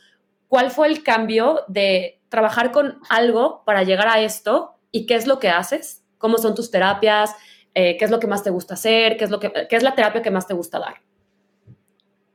cuál 0.49 0.71
fue 0.71 0.87
el 0.87 1.03
cambio 1.03 1.61
de 1.69 2.19
trabajar 2.27 2.71
con 2.71 2.99
algo 3.09 3.63
para 3.65 3.83
llegar 3.83 4.09
a 4.09 4.21
esto 4.21 4.71
y 4.91 5.05
qué 5.05 5.15
es 5.15 5.25
lo 5.25 5.39
que 5.39 5.49
haces, 5.49 6.03
cómo 6.17 6.37
son 6.37 6.53
tus 6.53 6.69
terapias, 6.69 7.33
eh, 7.73 7.95
qué 7.97 8.03
es 8.03 8.11
lo 8.11 8.19
que 8.19 8.27
más 8.27 8.43
te 8.43 8.49
gusta 8.49 8.73
hacer, 8.73 9.15
qué 9.15 9.23
es, 9.23 9.31
lo 9.31 9.39
que, 9.39 9.51
qué 9.69 9.75
es 9.77 9.83
la 9.83 9.95
terapia 9.95 10.21
que 10.21 10.31
más 10.31 10.47
te 10.47 10.53
gusta 10.53 10.79
dar. 10.79 10.95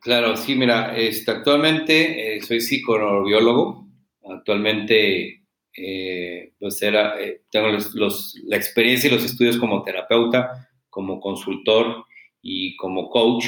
Claro, 0.00 0.36
sí, 0.36 0.54
mira, 0.54 0.96
este, 0.96 1.30
actualmente 1.30 2.36
eh, 2.36 2.42
soy 2.42 2.60
psicobiólogo, 2.60 3.85
Actualmente, 4.28 5.42
eh, 5.76 6.52
pues 6.58 6.80
era, 6.82 7.20
eh, 7.20 7.42
tengo 7.50 7.68
la 7.68 8.56
experiencia 8.56 9.08
y 9.08 9.12
los 9.12 9.24
estudios 9.24 9.58
como 9.58 9.82
terapeuta, 9.82 10.68
como 10.90 11.20
consultor 11.20 12.04
y 12.42 12.76
como 12.76 13.10
coach. 13.10 13.46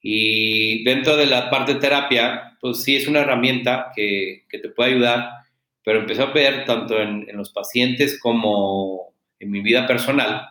Y 0.00 0.84
dentro 0.84 1.16
de 1.16 1.26
la 1.26 1.50
parte 1.50 1.76
terapia, 1.76 2.56
pues 2.60 2.82
sí 2.82 2.96
es 2.96 3.08
una 3.08 3.20
herramienta 3.20 3.92
que, 3.94 4.44
que 4.48 4.58
te 4.58 4.68
puede 4.68 4.92
ayudar, 4.94 5.30
pero 5.82 6.00
empecé 6.00 6.22
a 6.22 6.26
ver 6.26 6.64
tanto 6.64 7.00
en, 7.00 7.28
en, 7.28 7.36
los 7.36 7.50
pacientes 7.50 8.20
como 8.20 9.14
en 9.38 9.50
mi 9.50 9.60
vida 9.60 9.86
personal 9.86 10.48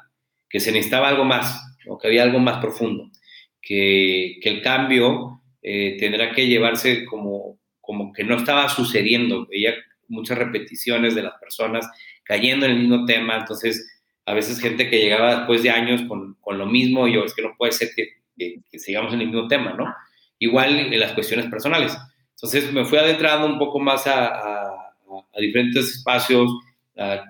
que 0.50 0.59
se 0.59 0.71
necesitaba 0.71 1.09
algo 1.09 1.25
más, 1.25 1.62
o 1.88 1.97
que 1.97 2.07
había 2.07 2.24
algo 2.24 2.39
más 2.39 2.59
profundo, 2.59 3.09
que, 3.62 4.38
que 4.41 4.50
el 4.50 4.62
cambio 4.62 5.41
eh, 5.62 5.97
tendrá 6.00 6.31
que 6.31 6.47
llevarse 6.47 7.05
como 7.05 7.34
como 7.85 8.11
que 8.11 8.23
no 8.23 8.37
estaba 8.37 8.67
sucediendo, 8.69 9.45
veía 9.45 9.73
muchas 10.07 10.37
repeticiones 10.37 11.15
de 11.15 11.23
las 11.23 11.33
personas 11.39 11.87
cayendo 12.23 12.65
en 12.65 12.73
el 12.73 12.79
mismo 12.79 13.05
tema, 13.05 13.37
entonces 13.37 14.03
a 14.25 14.33
veces 14.33 14.59
gente 14.59 14.89
que 14.89 14.99
llegaba 14.99 15.35
después 15.37 15.61
de 15.61 15.69
años 15.69 16.01
con, 16.07 16.35
con 16.41 16.57
lo 16.57 16.65
mismo, 16.65 17.07
yo 17.07 17.23
es 17.23 17.33
que 17.33 17.43
no 17.43 17.53
puede 17.57 17.71
ser 17.71 17.89
que, 17.95 18.09
que, 18.37 18.79
sigamos 18.79 19.13
en 19.13 19.21
el 19.21 19.27
mismo 19.27 19.47
tema, 19.47 19.73
¿no? 19.73 19.93
Igual 20.39 20.93
en 20.93 20.99
las 20.99 21.13
cuestiones 21.13 21.45
personales. 21.45 21.95
Entonces 22.31 22.73
me 22.73 22.85
fui 22.85 22.97
adentrando 22.97 23.47
un 23.47 23.59
poco 23.59 23.79
más 23.79 24.07
a, 24.07 24.25
a, 24.27 24.67
a 24.67 25.39
diferentes 25.39 25.89
espacios, 25.97 26.51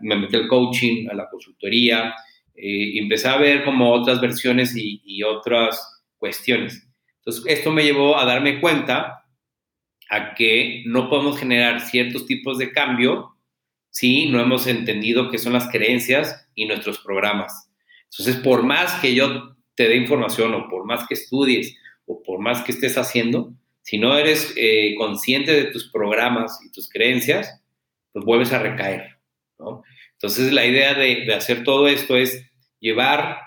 me 0.02 0.16
metí 0.16 0.36
al 0.36 0.48
coaching, 0.48 1.08
a 1.10 1.14
la 1.14 1.30
consultoría, 1.30 2.16
eh, 2.56 2.94
y 2.94 3.00
empecé 3.00 3.28
a 3.28 3.38
ver 3.38 3.64
como 3.64 3.92
otras 3.92 4.22
versiones 4.22 4.76
y, 4.76 5.02
y 5.04 5.24
otras 5.24 6.04
cuestiones. 6.18 6.88
Entonces 7.18 7.44
esto 7.48 7.72
me 7.72 7.84
llevó 7.84 8.18
a 8.18 8.26
darme 8.26 8.62
cuenta 8.62 9.25
a 10.10 10.34
que 10.34 10.84
no 10.86 11.10
podemos 11.10 11.40
generar 11.40 11.82
ciertos 11.82 12.26
tipos 12.26 12.58
de 12.58 12.72
cambio 12.72 13.36
sí, 13.96 14.26
no 14.26 14.42
hemos 14.42 14.68
entendido 14.68 15.32
qué 15.32 15.38
son 15.38 15.54
las 15.54 15.70
creencias 15.70 16.50
y 16.54 16.66
nuestros 16.66 17.00
programas. 17.00 17.72
Entonces, 18.12 18.36
por 18.44 18.64
más 18.64 18.94
que 19.00 19.16
yo 19.16 19.56
te 19.74 19.88
dé 19.88 19.96
información 19.96 20.54
o 20.54 20.68
por 20.68 20.86
más 20.86 21.08
que 21.08 21.14
estudies 21.14 21.78
o 22.06 22.22
por 22.22 22.40
más 22.40 22.62
que 22.62 22.74
estés 22.74 22.98
haciendo, 22.98 23.54
si 23.84 23.98
no 23.98 24.18
eres 24.18 24.54
eh, 24.58 24.96
consciente 24.98 25.54
de 25.54 25.72
tus 25.72 25.90
programas 25.92 26.60
y 26.66 26.72
tus 26.74 26.90
creencias, 26.90 27.62
pues 28.12 28.26
vuelves 28.26 28.52
a 28.52 28.60
recaer, 28.60 29.18
¿no? 29.60 29.84
Entonces, 30.14 30.52
la 30.52 30.66
idea 30.66 30.94
de, 30.94 31.34
hacer 31.34 31.64
todo 31.64 31.88
esto 31.88 32.18
es 32.18 32.46
llevar 32.82 33.40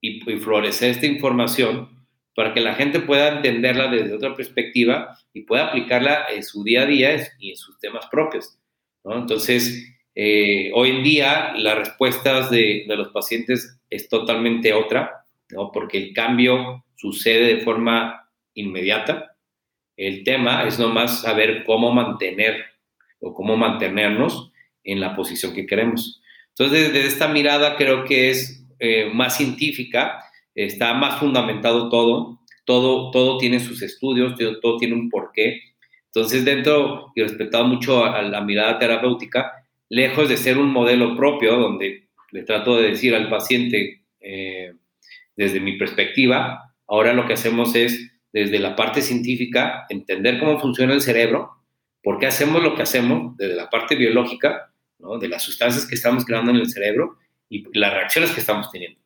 y, 0.00 0.20
florecer 0.40 0.90
esta 0.90 1.06
información 1.06 1.93
para 2.34 2.52
que 2.52 2.60
la 2.60 2.74
gente 2.74 3.00
pueda 3.00 3.36
entenderla 3.36 3.88
desde 3.88 4.14
otra 4.14 4.34
perspectiva 4.34 5.18
y 5.32 5.42
pueda 5.42 5.66
aplicarla 5.66 6.26
en 6.32 6.42
su 6.42 6.64
día 6.64 6.82
a 6.82 6.86
día 6.86 7.16
y 7.38 7.50
en 7.50 7.56
sus 7.56 7.78
temas 7.78 8.06
propios. 8.10 8.58
Entonces, 9.04 9.86
eh, 10.14 10.70
hoy 10.74 10.90
en 10.90 11.02
día 11.02 11.52
las 11.56 11.78
respuestas 11.78 12.50
de, 12.50 12.84
de, 12.88 12.96
los 12.96 13.08
pacientes 13.08 13.80
es 13.90 14.08
totalmente 14.08 14.72
otra, 14.72 15.26
¿no? 15.50 15.70
porque 15.72 15.98
el 15.98 16.12
cambio 16.12 16.84
sucede 16.96 17.56
de 17.56 17.60
forma 17.62 18.30
inmediata. 18.54 19.36
El 19.96 20.24
tema 20.24 20.64
es 20.64 20.78
nomás 20.78 21.20
saber 21.20 21.64
cómo 21.64 21.92
mantener 21.92 22.64
o 23.20 23.34
cómo 23.34 23.56
mantenernos 23.56 24.52
en 24.82 25.00
la 25.00 25.14
posición 25.14 25.54
que 25.54 25.66
queremos. 25.66 26.20
Entonces, 26.50 26.92
desde 26.92 27.08
esta 27.08 27.28
mirada 27.28 27.76
creo 27.76 28.04
que 28.04 28.30
es 28.30 28.64
eh, 28.78 29.10
más 29.12 29.36
científica, 29.36 30.23
está 30.54 30.94
más 30.94 31.18
fundamentado 31.18 31.88
todo, 31.88 32.40
todo, 32.64 33.10
todo 33.10 33.38
tiene 33.38 33.60
sus 33.60 33.82
estudios, 33.82 34.34
todo, 34.62 34.76
tiene 34.78 34.94
un 34.94 35.10
porqué. 35.10 35.60
Entonces, 36.06 36.44
dentro 36.44 37.12
y 37.14 37.22
respetado 37.22 37.64
mucho 37.64 38.04
a, 38.04 38.22
la 38.22 38.40
mirada 38.40 38.78
terapéutica, 38.78 39.52
lejos 39.88 40.28
de 40.28 40.36
ser 40.36 40.58
un 40.58 40.70
modelo 40.70 41.16
propio, 41.16 41.56
donde 41.56 42.08
le 42.32 42.42
trato 42.42 42.76
de 42.76 42.90
decir 42.90 43.14
al 43.14 43.28
paciente, 43.28 44.02
eh, 44.20 44.72
desde 45.36 45.60
mi 45.60 45.76
perspectiva, 45.76 46.74
ahora 46.86 47.12
lo 47.12 47.26
que 47.26 47.34
hacemos 47.34 47.74
es, 47.74 48.12
desde 48.32 48.58
la 48.58 48.74
parte 48.74 49.02
científica, 49.02 49.86
entender 49.88 50.38
cómo 50.38 50.58
funciona 50.58 50.94
el 50.94 51.00
cerebro, 51.00 51.50
por 52.02 52.18
qué 52.18 52.26
hacemos 52.26 52.62
lo 52.62 52.74
que 52.74 52.82
hacemos, 52.82 53.36
desde 53.36 53.54
la 53.54 53.70
parte 53.70 53.94
biológica, 53.94 54.70
de 55.20 55.28
las 55.28 55.42
sustancias 55.42 55.86
que 55.86 55.94
estamos 55.94 56.24
creando 56.24 56.50
en 56.50 56.58
el 56.58 56.68
cerebro 56.70 57.18
y 57.48 57.64
las 57.78 57.92
reacciones 57.92 58.30
que 58.30 58.40
estamos 58.40 58.70
teniendo. 58.70 59.00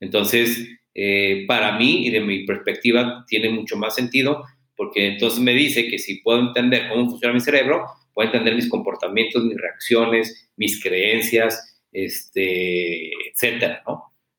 Entonces, 0.00 0.68
eh, 0.94 1.44
para 1.46 1.78
mí 1.78 2.06
y 2.06 2.10
de 2.10 2.20
mi 2.20 2.44
perspectiva 2.44 3.24
tiene 3.26 3.50
mucho 3.50 3.76
más 3.76 3.94
sentido 3.94 4.44
porque 4.76 5.06
entonces 5.06 5.40
me 5.40 5.52
dice 5.52 5.88
que 5.88 5.98
si 5.98 6.16
puedo 6.22 6.40
entender 6.40 6.88
cómo 6.88 7.08
funciona 7.08 7.34
mi 7.34 7.40
cerebro, 7.40 7.86
puedo 8.12 8.28
entender 8.28 8.54
mis 8.54 8.68
comportamientos, 8.68 9.44
mis 9.44 9.56
reacciones, 9.56 10.50
mis 10.56 10.82
creencias, 10.82 11.80
este, 11.92 13.10
etcétera. 13.30 13.82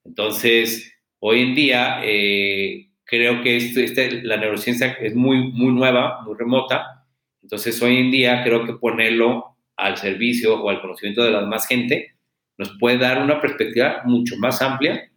Entonces, 0.04 0.92
hoy 1.20 1.42
en 1.42 1.56
día 1.56 2.02
eh, 2.04 2.90
creo 3.06 3.42
que 3.42 3.58
este, 3.58 4.24
la 4.24 4.38
neurociencia 4.38 4.98
es 5.00 5.16
muy, 5.16 5.52
muy 5.52 5.74
nueva, 5.74 6.22
muy 6.26 6.36
remota. 6.38 7.06
Entonces, 7.42 7.82
hoy 7.82 7.98
en 7.98 8.12
día 8.12 8.44
creo 8.44 8.66
que 8.66 8.74
ponerlo 8.74 9.58
al 9.78 9.98
servicio 9.98 10.62
o 10.62 10.70
al 10.70 10.82
conocimiento 10.82 11.24
de 11.24 11.32
la 11.32 11.42
más 11.42 11.68
gente, 11.68 12.16
nos 12.58 12.78
puede 12.80 12.98
dar 12.98 13.22
una 13.22 13.42
perspectiva 13.42 14.02
mucho 14.06 14.36
más 14.38 14.62
amplia, 14.62 15.10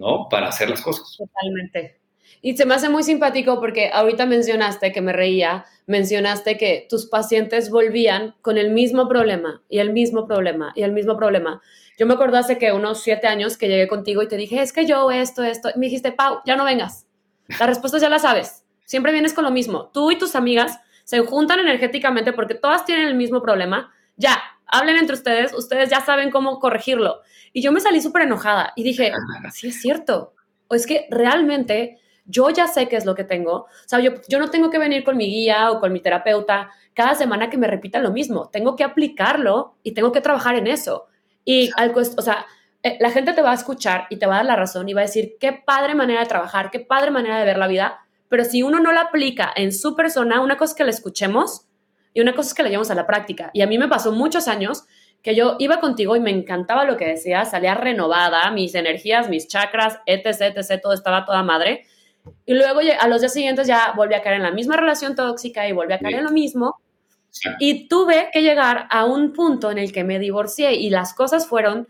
¿no? 0.00 0.28
Para 0.30 0.48
hacer 0.48 0.70
las 0.70 0.80
cosas. 0.80 1.14
Totalmente. 1.16 2.00
Y 2.42 2.56
se 2.56 2.64
me 2.64 2.74
hace 2.74 2.88
muy 2.88 3.02
simpático 3.02 3.60
porque 3.60 3.90
ahorita 3.92 4.24
mencionaste, 4.24 4.92
que 4.92 5.02
me 5.02 5.12
reía, 5.12 5.66
mencionaste 5.86 6.56
que 6.56 6.86
tus 6.88 7.06
pacientes 7.06 7.70
volvían 7.70 8.34
con 8.40 8.56
el 8.56 8.70
mismo 8.70 9.08
problema 9.08 9.62
y 9.68 9.78
el 9.78 9.92
mismo 9.92 10.26
problema 10.26 10.72
y 10.74 10.82
el 10.84 10.92
mismo 10.92 11.18
problema. 11.18 11.60
Yo 11.98 12.06
me 12.06 12.14
acuerdo 12.14 12.38
hace 12.38 12.56
que 12.56 12.72
unos 12.72 13.02
siete 13.02 13.26
años 13.26 13.58
que 13.58 13.68
llegué 13.68 13.88
contigo 13.88 14.22
y 14.22 14.28
te 14.28 14.38
dije, 14.38 14.62
es 14.62 14.72
que 14.72 14.86
yo 14.86 15.10
esto, 15.10 15.42
esto, 15.44 15.68
y 15.74 15.78
me 15.78 15.86
dijiste, 15.86 16.12
Pau, 16.12 16.40
ya 16.46 16.56
no 16.56 16.64
vengas. 16.64 17.06
Las 17.48 17.68
respuestas 17.68 18.00
ya 18.00 18.08
las 18.08 18.22
sabes. 18.22 18.64
Siempre 18.86 19.12
vienes 19.12 19.34
con 19.34 19.44
lo 19.44 19.50
mismo. 19.50 19.90
Tú 19.92 20.10
y 20.10 20.16
tus 20.16 20.34
amigas 20.34 20.80
se 21.04 21.18
juntan 21.18 21.58
energéticamente 21.58 22.32
porque 22.32 22.54
todas 22.54 22.86
tienen 22.86 23.06
el 23.06 23.16
mismo 23.16 23.42
problema, 23.42 23.92
ya, 24.16 24.40
hablen 24.70 24.96
entre 24.96 25.14
ustedes, 25.14 25.52
ustedes 25.52 25.90
ya 25.90 26.00
saben 26.00 26.30
cómo 26.30 26.58
corregirlo. 26.58 27.22
Y 27.52 27.62
yo 27.62 27.72
me 27.72 27.80
salí 27.80 28.00
súper 28.00 28.22
enojada 28.22 28.72
y 28.76 28.82
dije, 28.82 29.12
sí 29.52 29.68
es 29.68 29.80
cierto, 29.80 30.34
o 30.68 30.74
es 30.74 30.86
que 30.86 31.06
realmente 31.10 31.98
yo 32.24 32.48
ya 32.50 32.68
sé 32.68 32.88
qué 32.88 32.96
es 32.96 33.04
lo 33.04 33.14
que 33.14 33.24
tengo. 33.24 33.52
O 33.52 33.68
sea, 33.86 33.98
yo, 33.98 34.12
yo 34.28 34.38
no 34.38 34.50
tengo 34.50 34.70
que 34.70 34.78
venir 34.78 35.02
con 35.02 35.16
mi 35.16 35.26
guía 35.26 35.70
o 35.70 35.80
con 35.80 35.92
mi 35.92 36.00
terapeuta 36.00 36.70
cada 36.94 37.14
semana 37.14 37.50
que 37.50 37.58
me 37.58 37.66
repita 37.66 37.98
lo 37.98 38.12
mismo. 38.12 38.48
Tengo 38.50 38.76
que 38.76 38.84
aplicarlo 38.84 39.74
y 39.82 39.92
tengo 39.92 40.12
que 40.12 40.20
trabajar 40.20 40.54
en 40.54 40.68
eso. 40.68 41.06
Y 41.44 41.70
al, 41.76 41.92
o 41.96 42.22
sea, 42.22 42.46
eh, 42.82 42.96
la 43.00 43.10
gente 43.10 43.32
te 43.32 43.42
va 43.42 43.50
a 43.50 43.54
escuchar 43.54 44.06
y 44.10 44.16
te 44.16 44.26
va 44.26 44.34
a 44.34 44.36
dar 44.38 44.46
la 44.46 44.56
razón 44.56 44.88
y 44.88 44.94
va 44.94 45.00
a 45.00 45.04
decir, 45.04 45.36
qué 45.40 45.52
padre 45.52 45.94
manera 45.94 46.20
de 46.20 46.26
trabajar, 46.26 46.70
qué 46.70 46.80
padre 46.80 47.10
manera 47.10 47.38
de 47.38 47.44
ver 47.44 47.58
la 47.58 47.66
vida, 47.66 48.00
pero 48.28 48.44
si 48.44 48.62
uno 48.62 48.80
no 48.80 48.92
la 48.92 49.02
aplica 49.02 49.52
en 49.54 49.72
su 49.72 49.96
persona, 49.96 50.40
una 50.40 50.56
cosa 50.56 50.72
es 50.72 50.76
que 50.76 50.84
la 50.84 50.90
escuchemos 50.90 51.66
y 52.12 52.20
una 52.20 52.34
cosa 52.34 52.48
es 52.48 52.54
que 52.54 52.62
la 52.62 52.68
llevamos 52.68 52.90
a 52.90 52.94
la 52.94 53.06
práctica. 53.06 53.50
Y 53.52 53.62
a 53.62 53.66
mí 53.66 53.78
me 53.78 53.88
pasó 53.88 54.12
muchos 54.12 54.48
años 54.48 54.84
que 55.22 55.34
yo 55.34 55.56
iba 55.58 55.80
contigo 55.80 56.16
y 56.16 56.20
me 56.20 56.30
encantaba 56.30 56.84
lo 56.84 56.96
que 56.96 57.06
decías, 57.06 57.50
salía 57.50 57.74
renovada, 57.74 58.50
mis 58.50 58.74
energías, 58.74 59.28
mis 59.28 59.48
chakras, 59.48 59.98
etc., 60.06 60.56
etc., 60.56 60.80
todo 60.82 60.92
estaba 60.92 61.24
toda 61.24 61.42
madre. 61.42 61.84
Y 62.46 62.54
luego 62.54 62.80
a 62.98 63.08
los 63.08 63.20
días 63.20 63.32
siguientes 63.32 63.66
ya 63.66 63.92
volví 63.96 64.14
a 64.14 64.22
caer 64.22 64.36
en 64.36 64.42
la 64.42 64.50
misma 64.50 64.76
relación 64.76 65.14
tóxica 65.14 65.68
y 65.68 65.72
volví 65.72 65.92
a 65.92 65.98
caer 65.98 66.16
en 66.16 66.24
lo 66.24 66.30
mismo. 66.30 66.80
Y 67.60 67.86
tuve 67.86 68.30
que 68.32 68.42
llegar 68.42 68.86
a 68.90 69.04
un 69.04 69.32
punto 69.32 69.70
en 69.70 69.78
el 69.78 69.92
que 69.92 70.04
me 70.04 70.18
divorcié 70.18 70.74
y 70.74 70.90
las 70.90 71.14
cosas 71.14 71.46
fueron 71.46 71.86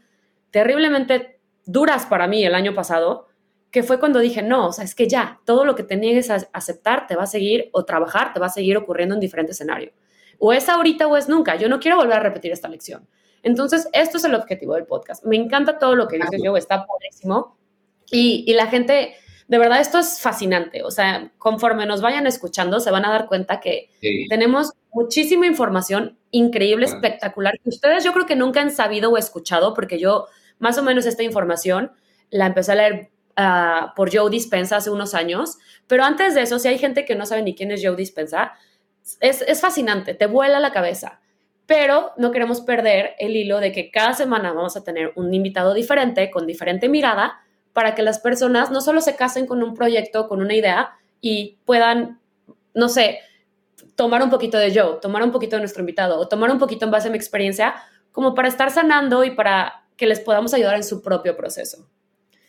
terriblemente 0.51 1.41
duras 1.65 2.07
para 2.07 2.27
mí 2.27 2.45
el 2.45 2.55
año 2.55 2.75
pasado, 2.75 3.29
que 3.71 3.83
fue 3.83 4.01
cuando 4.01 4.19
dije, 4.19 4.43
no, 4.43 4.69
o 4.69 4.73
sea, 4.73 4.85
es 4.85 4.95
que 4.95 5.09
ya, 5.09 5.41
todo 5.45 5.65
lo 5.65 5.77
que 5.77 5.85
te 5.85 5.97
niegues 5.97 6.31
a 6.31 6.49
aceptar 6.53 7.07
te 7.07 7.15
va 7.15 7.23
a 7.23 7.27
seguir 7.27 7.71
o 7.73 7.85
trabajar, 7.85 8.33
te 8.33 8.41
va 8.41 8.47
a 8.47 8.51
seguir 8.51 8.77
ocurriendo 8.77 9.15
en 9.15 9.21
diferente 9.21 9.53
escenario. 9.53 9.93
O 10.39 10.53
es 10.53 10.69
ahorita 10.69 11.07
o 11.07 11.17
es 11.17 11.29
nunca. 11.29 11.57
Yo 11.57 11.69
no 11.69 11.79
quiero 11.79 11.97
volver 11.97 12.15
a 12.15 12.21
repetir 12.21 12.51
esta 12.51 12.69
lección. 12.69 13.07
Entonces, 13.43 13.89
esto 13.93 14.17
es 14.17 14.25
el 14.25 14.35
objetivo 14.35 14.75
del 14.75 14.87
podcast. 14.87 15.25
Me 15.25 15.37
encanta 15.37 15.79
todo 15.79 15.95
lo 15.95 16.09
que 16.09 16.17
dices 16.17 16.41
yo, 16.43 16.57
está 16.57 16.87
padrísimo. 16.87 17.57
Y, 18.11 18.45
y 18.47 18.55
la 18.55 18.67
gente, 18.67 19.15
de 19.47 19.59
verdad, 19.59 19.81
esto 19.81 19.99
es 19.99 20.21
fascinante. 20.21 20.83
O 20.83 20.91
sea, 20.91 21.31
conforme 21.39 21.87
nos 21.87 22.01
vayan 22.01 22.27
escuchando, 22.27 22.81
se 22.81 22.91
van 22.91 23.05
a 23.05 23.11
dar 23.11 23.27
cuenta 23.29 23.61
que 23.61 23.91
tenemos 24.29 24.73
muchísima 24.93 25.47
información 25.47 26.19
increíble, 26.33 26.87
espectacular, 26.87 27.55
que 27.63 27.69
ustedes 27.69 28.03
yo 28.03 28.13
creo 28.13 28.27
que 28.27 28.37
nunca 28.37 28.61
han 28.61 28.73
sabido 28.73 29.11
o 29.11 29.17
escuchado, 29.17 29.75
porque 29.75 29.99
yo 29.99 30.27
más 30.59 30.77
o 30.79 30.83
menos 30.83 31.07
esta 31.07 31.23
información 31.23 31.93
la 32.31 32.47
empecé 32.47 32.73
a 32.73 32.77
leer 32.77 33.11
Ah, 33.43 33.95
por 33.97 34.15
Joe 34.15 34.29
Dispensa 34.29 34.77
hace 34.77 34.91
unos 34.91 35.15
años, 35.15 35.57
pero 35.87 36.05
antes 36.05 36.35
de 36.35 36.43
eso, 36.43 36.59
si 36.59 36.69
hay 36.69 36.77
gente 36.77 37.07
que 37.07 37.15
no 37.15 37.25
sabe 37.25 37.41
ni 37.43 37.55
quién 37.55 37.71
es 37.71 37.81
Joe 37.83 37.97
Dispensa, 37.97 38.53
es, 39.19 39.41
es 39.41 39.63
fascinante, 39.63 40.13
te 40.13 40.27
vuela 40.27 40.61
la 40.61 40.73
cabeza, 40.73 41.23
pero 41.65 42.13
no 42.19 42.33
queremos 42.33 42.61
perder 42.61 43.15
el 43.19 43.35
hilo 43.35 43.59
de 43.59 43.73
que 43.73 43.91
cada 43.91 44.13
semana 44.13 44.53
vamos 44.53 44.77
a 44.77 44.85
tener 44.85 45.15
un 45.17 45.33
invitado 45.33 45.73
diferente, 45.73 46.31
con 46.31 46.47
diferente 46.47 46.91
mirada, 46.91 47.41
para 47.73 47.95
que 47.95 48.03
las 48.03 48.19
personas 48.19 48.71
no 48.71 48.83
solo 48.83 49.01
se 49.01 49.17
casen 49.17 49.47
con 49.47 49.63
un 49.63 49.73
proyecto, 49.73 50.29
con 50.29 50.43
una 50.43 50.55
idea 50.55 50.91
y 51.23 51.57
puedan, 51.65 52.21
no 52.75 52.91
sé, 52.91 53.21
tomar 53.97 54.23
un 54.23 54.29
poquito 54.29 54.59
de 54.59 54.79
Joe, 54.79 54.99
tomar 55.01 55.23
un 55.23 55.33
poquito 55.33 55.57
de 55.57 55.61
nuestro 55.61 55.81
invitado 55.81 56.19
o 56.19 56.29
tomar 56.29 56.51
un 56.51 56.59
poquito 56.59 56.85
en 56.85 56.91
base 56.91 57.09
a 57.09 57.11
mi 57.11 57.17
experiencia, 57.17 57.75
como 58.13 58.35
para 58.35 58.49
estar 58.49 58.71
sanando 58.71 59.25
y 59.25 59.31
para 59.31 59.87
que 59.97 60.05
les 60.05 60.21
podamos 60.21 60.53
ayudar 60.53 60.75
en 60.75 60.85
su 60.85 61.01
propio 61.01 61.39
proceso. 61.39 61.89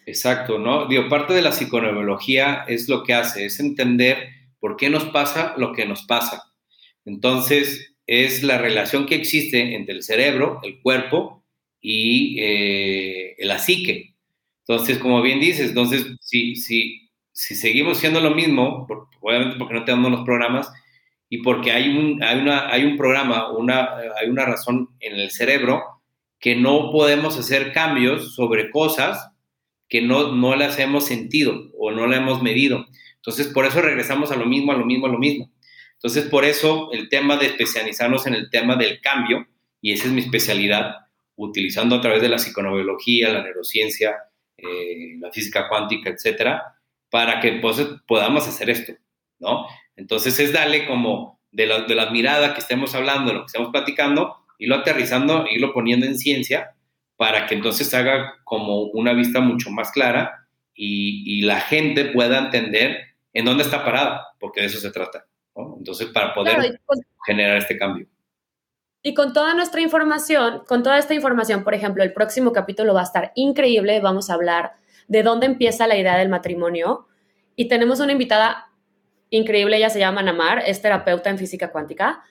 Exacto, 0.05 0.57
¿no? 0.57 0.87
Digo, 0.87 1.07
parte 1.09 1.33
de 1.33 1.41
la 1.41 1.51
psiconeurología 1.51 2.65
es 2.67 2.89
lo 2.89 3.03
que 3.03 3.13
hace, 3.13 3.45
es 3.45 3.59
entender 3.59 4.29
por 4.59 4.75
qué 4.75 4.89
nos 4.89 5.05
pasa 5.05 5.53
lo 5.57 5.73
que 5.73 5.85
nos 5.85 6.03
pasa. 6.03 6.43
Entonces, 7.05 7.95
es 8.07 8.43
la 8.43 8.57
relación 8.57 9.05
que 9.05 9.15
existe 9.15 9.75
entre 9.75 9.95
el 9.95 10.03
cerebro, 10.03 10.59
el 10.63 10.81
cuerpo 10.81 11.43
y 11.79 12.37
eh, 12.39 13.35
la 13.39 13.59
psique. 13.59 14.15
Entonces, 14.67 14.97
como 14.97 15.21
bien 15.21 15.39
dices, 15.39 15.69
entonces, 15.69 16.05
si, 16.21 16.55
si, 16.55 17.09
si 17.31 17.55
seguimos 17.55 17.99
siendo 17.99 18.19
lo 18.19 18.31
mismo, 18.31 18.87
obviamente 19.21 19.57
porque 19.57 19.73
no 19.75 19.85
tenemos 19.85 20.11
los 20.11 20.25
programas 20.25 20.71
y 21.29 21.39
porque 21.39 21.71
hay 21.71 21.89
un, 21.89 22.23
hay 22.23 22.39
una, 22.39 22.69
hay 22.69 22.83
un 22.83 22.97
programa, 22.97 23.51
una, 23.51 23.95
hay 24.19 24.29
una 24.29 24.45
razón 24.45 24.89
en 24.99 25.15
el 25.15 25.31
cerebro 25.31 25.81
que 26.39 26.55
no 26.55 26.91
podemos 26.91 27.37
hacer 27.37 27.71
cambios 27.71 28.35
sobre 28.35 28.71
cosas 28.71 29.30
que 29.91 30.01
no, 30.01 30.31
no 30.31 30.55
las 30.55 30.79
hemos 30.79 31.05
sentido 31.05 31.69
o 31.77 31.91
no 31.91 32.07
la 32.07 32.15
hemos 32.15 32.41
medido. 32.41 32.87
Entonces, 33.17 33.47
por 33.47 33.65
eso 33.65 33.81
regresamos 33.81 34.31
a 34.31 34.37
lo 34.37 34.45
mismo, 34.45 34.71
a 34.71 34.77
lo 34.77 34.85
mismo, 34.85 35.07
a 35.07 35.09
lo 35.09 35.19
mismo. 35.19 35.51
Entonces, 35.95 36.27
por 36.27 36.45
eso 36.45 36.89
el 36.93 37.09
tema 37.09 37.35
de 37.35 37.47
especializarnos 37.47 38.25
en 38.25 38.33
el 38.33 38.49
tema 38.49 38.77
del 38.77 39.01
cambio, 39.01 39.45
y 39.81 39.91
esa 39.91 40.05
es 40.05 40.13
mi 40.13 40.21
especialidad, 40.21 40.95
utilizando 41.35 41.97
a 41.97 42.01
través 42.01 42.21
de 42.21 42.29
la 42.29 42.39
psiconobiología, 42.39 43.33
la 43.33 43.43
neurociencia, 43.43 44.15
eh, 44.55 45.17
la 45.19 45.29
física 45.29 45.67
cuántica, 45.67 46.09
etcétera, 46.09 46.63
para 47.09 47.41
que 47.41 47.51
pues, 47.61 47.85
podamos 48.07 48.47
hacer 48.47 48.69
esto, 48.69 48.93
¿no? 49.39 49.67
Entonces, 49.97 50.39
es 50.39 50.53
darle 50.53 50.87
como 50.87 51.41
de 51.51 51.65
la, 51.65 51.81
de 51.81 51.95
la 51.95 52.11
mirada 52.11 52.53
que 52.53 52.61
estemos 52.61 52.95
hablando, 52.95 53.31
de 53.31 53.33
lo 53.33 53.41
que 53.41 53.47
estamos 53.47 53.71
platicando, 53.73 54.37
irlo 54.57 54.75
aterrizando, 54.75 55.47
irlo 55.51 55.73
poniendo 55.73 56.05
en 56.05 56.17
ciencia 56.17 56.77
para 57.21 57.45
que 57.45 57.53
entonces 57.53 57.93
haga 57.93 58.39
como 58.43 58.85
una 58.85 59.13
vista 59.13 59.41
mucho 59.41 59.69
más 59.69 59.91
clara 59.91 60.47
y, 60.73 61.43
la 61.43 61.61
gente 61.61 62.05
pueda 62.05 62.39
entender 62.39 62.97
en 63.31 63.45
dónde 63.45 63.61
está 63.61 63.85
parada, 63.85 64.29
porque 64.39 64.61
de 64.61 64.65
eso 64.65 64.79
se 64.79 64.89
trata. 64.89 65.27
Entonces, 65.77 66.07
para 66.07 66.33
poder 66.33 66.79
generar 67.23 67.57
este 67.57 67.77
cambio. 67.77 68.07
Y 69.03 69.13
con 69.13 69.33
toda 69.33 69.53
nuestra 69.53 69.81
información, 69.81 70.63
con 70.67 70.81
toda 70.81 70.97
esta 70.97 71.13
información, 71.13 71.63
por 71.63 71.75
ejemplo, 71.75 72.03
el 72.03 72.11
próximo 72.11 72.53
capítulo 72.53 72.95
va 72.95 73.01
a 73.01 73.03
estar 73.03 73.31
increíble. 73.35 73.99
Vamos 73.99 74.31
a 74.31 74.33
hablar 74.33 74.71
de 75.07 75.21
dónde 75.21 75.45
empieza 75.45 75.85
la 75.85 75.97
idea 75.97 76.17
del 76.17 76.29
matrimonio. 76.29 77.07
Y 77.55 77.67
tenemos 77.67 77.99
una 77.99 78.13
invitada 78.13 78.71
increíble, 79.29 79.77
ella 79.77 79.91
se 79.91 79.99
llama 79.99 80.23
Namar, 80.23 80.63
es 80.65 80.81
terapeuta 80.81 81.29
en 81.29 81.37
física 81.37 81.71
cuántica. 81.71 82.23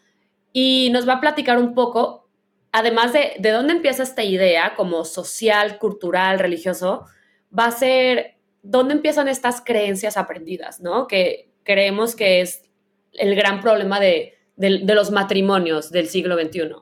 Y 0.53 0.91
nos 0.93 1.09
va 1.09 1.13
a 1.15 1.21
platicar 1.21 1.59
un 1.59 1.75
poco, 1.75 2.29
además 2.73 3.13
de, 3.13 3.35
de 3.39 3.51
dónde 3.51 3.73
empieza 3.73 4.03
esta 4.03 4.23
idea 4.23 4.75
como 4.77 5.05
social, 5.05 5.79
cultural, 5.79 6.39
religioso, 6.39 7.07
va 7.57 7.67
a 7.67 7.73
ser 7.73 8.37
dónde 8.63 8.95
empiezan 8.95 9.29
estas 9.29 9.61
creencias 9.61 10.17
aprendidas, 10.17 10.81
¿no? 10.81 11.07
Que 11.07 11.51
creemos 11.65 12.15
que 12.15 12.41
es 12.41 12.63
el 13.13 13.35
gran 13.35 13.61
problema 13.61 13.99
de 13.99 14.41
de, 14.61 14.95
los 14.95 15.11
matrimonios 15.11 15.91
del 15.91 16.09
siglo 16.09 16.39
XXI. 16.39 16.75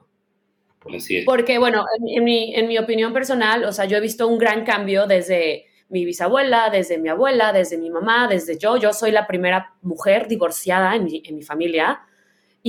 Así 0.97 1.19
es. 1.19 1.25
Porque, 1.25 1.59
bueno, 1.59 1.85
en, 2.09 2.25
mi, 2.25 2.55
en 2.55 2.67
mi 2.67 2.77
opinión 2.77 3.13
personal, 3.13 3.65
o 3.65 3.73
sea, 3.73 3.85
yo 3.85 3.97
he 3.97 4.01
visto 4.01 4.27
un 4.27 4.39
gran 4.39 4.65
cambio 4.65 5.07
desde 5.07 5.67
mi 5.89 6.05
bisabuela, 6.05 6.71
desde 6.71 6.99
mi 6.99 7.09
abuela, 7.09 7.53
desde 7.53 7.79
mi 7.79 7.91
mamá, 7.91 8.27
desde 8.29 8.59
yo. 8.59 8.77
Yo 8.77 8.93
soy 8.93 9.13
la 9.13 9.27
primera 9.27 9.75
mujer 9.81 10.27
divorciada 10.27 10.97
en 10.97 11.05
mi, 11.05 11.23
en 11.25 11.37
mi 11.37 11.43
familia 11.43 12.01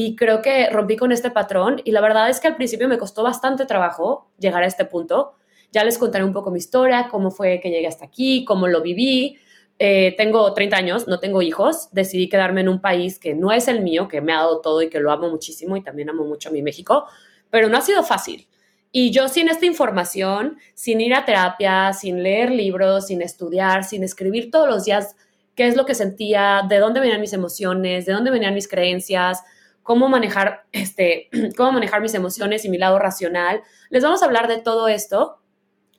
y 0.02 0.16
creo 0.16 0.42
que 0.42 0.70
rompí 0.70 0.96
con 0.96 1.12
este 1.12 1.30
patrón 1.30 1.82
y 1.84 1.92
la 1.92 2.00
verdad 2.00 2.30
es 2.30 2.40
que 2.40 2.48
al 2.48 2.56
principio 2.56 2.88
me 2.88 2.98
costó 2.98 3.22
bastante 3.22 3.66
trabajo 3.66 4.30
llegar 4.40 4.64
a 4.64 4.66
este 4.66 4.86
punto. 4.86 5.34
Ya 5.74 5.84
les 5.84 5.98
contaré 5.98 6.24
un 6.24 6.32
poco 6.32 6.52
mi 6.52 6.60
historia, 6.60 7.10
cómo 7.12 7.32
fue 7.32 7.60
que 7.60 7.70
llegué 7.70 7.86
hasta 7.86 8.06
aquí, 8.06 8.46
cómo 8.46 8.70
lo 8.70 8.82
viví, 8.82 9.38
eh, 9.78 10.16
tengo 10.16 10.54
30 10.54 10.78
años, 10.78 11.08
no 11.10 11.20
tengo 11.20 11.42
hijos, 11.42 11.90
decidí 11.92 12.30
quedarme 12.30 12.62
en 12.62 12.70
un 12.70 12.80
país 12.80 13.20
que 13.20 13.36
no 13.36 13.52
es 13.52 13.68
el 13.68 13.82
mío, 13.82 14.08
que 14.08 14.22
me 14.22 14.32
ha 14.32 14.38
dado 14.38 14.62
todo 14.62 14.82
y 14.82 14.90
que 14.90 15.02
lo 15.02 15.12
amo 15.12 15.30
muchísimo 15.30 15.76
y 15.76 15.84
también 15.84 16.10
amo 16.10 16.24
mucho 16.24 16.48
a 16.48 16.54
mi 16.54 16.62
México, 16.62 17.06
pero 17.50 17.68
no 17.68 17.78
ha 17.78 17.82
sido 17.82 18.02
fácil. 18.02 18.48
Y 18.94 19.12
yo 19.12 19.28
sin 19.28 19.50
esta 19.50 19.66
información, 19.66 20.60
sin 20.76 21.02
ir 21.02 21.14
a 21.14 21.26
terapia, 21.26 21.92
sin 21.92 22.24
leer 22.24 22.52
libros, 22.52 23.08
sin 23.08 23.22
estudiar, 23.22 23.84
sin 23.84 24.06
escribir 24.06 24.50
todos 24.50 24.70
los 24.70 24.86
días 24.86 25.18
qué 25.56 25.68
es 25.68 25.76
lo 25.76 25.86
que 25.86 25.94
sentía, 25.94 26.62
de 26.70 26.78
dónde 26.80 27.02
venían 27.02 27.20
mis 27.20 27.34
emociones, 27.34 28.06
de 28.06 28.14
dónde 28.14 28.32
venían 28.32 28.54
mis 28.54 28.70
creencias, 28.70 29.44
cómo 29.90 30.08
manejar, 30.08 30.66
este, 30.72 31.30
cómo 31.58 31.72
manejar 31.72 32.00
mis 32.00 32.14
emociones 32.14 32.64
y 32.64 32.70
mi 32.70 32.78
lado 32.78 33.00
racional. 33.00 33.64
Les 33.90 34.04
vamos 34.04 34.22
a 34.22 34.26
hablar 34.26 34.48
de 34.48 34.62
todo 34.62 34.88
esto. 34.88 35.40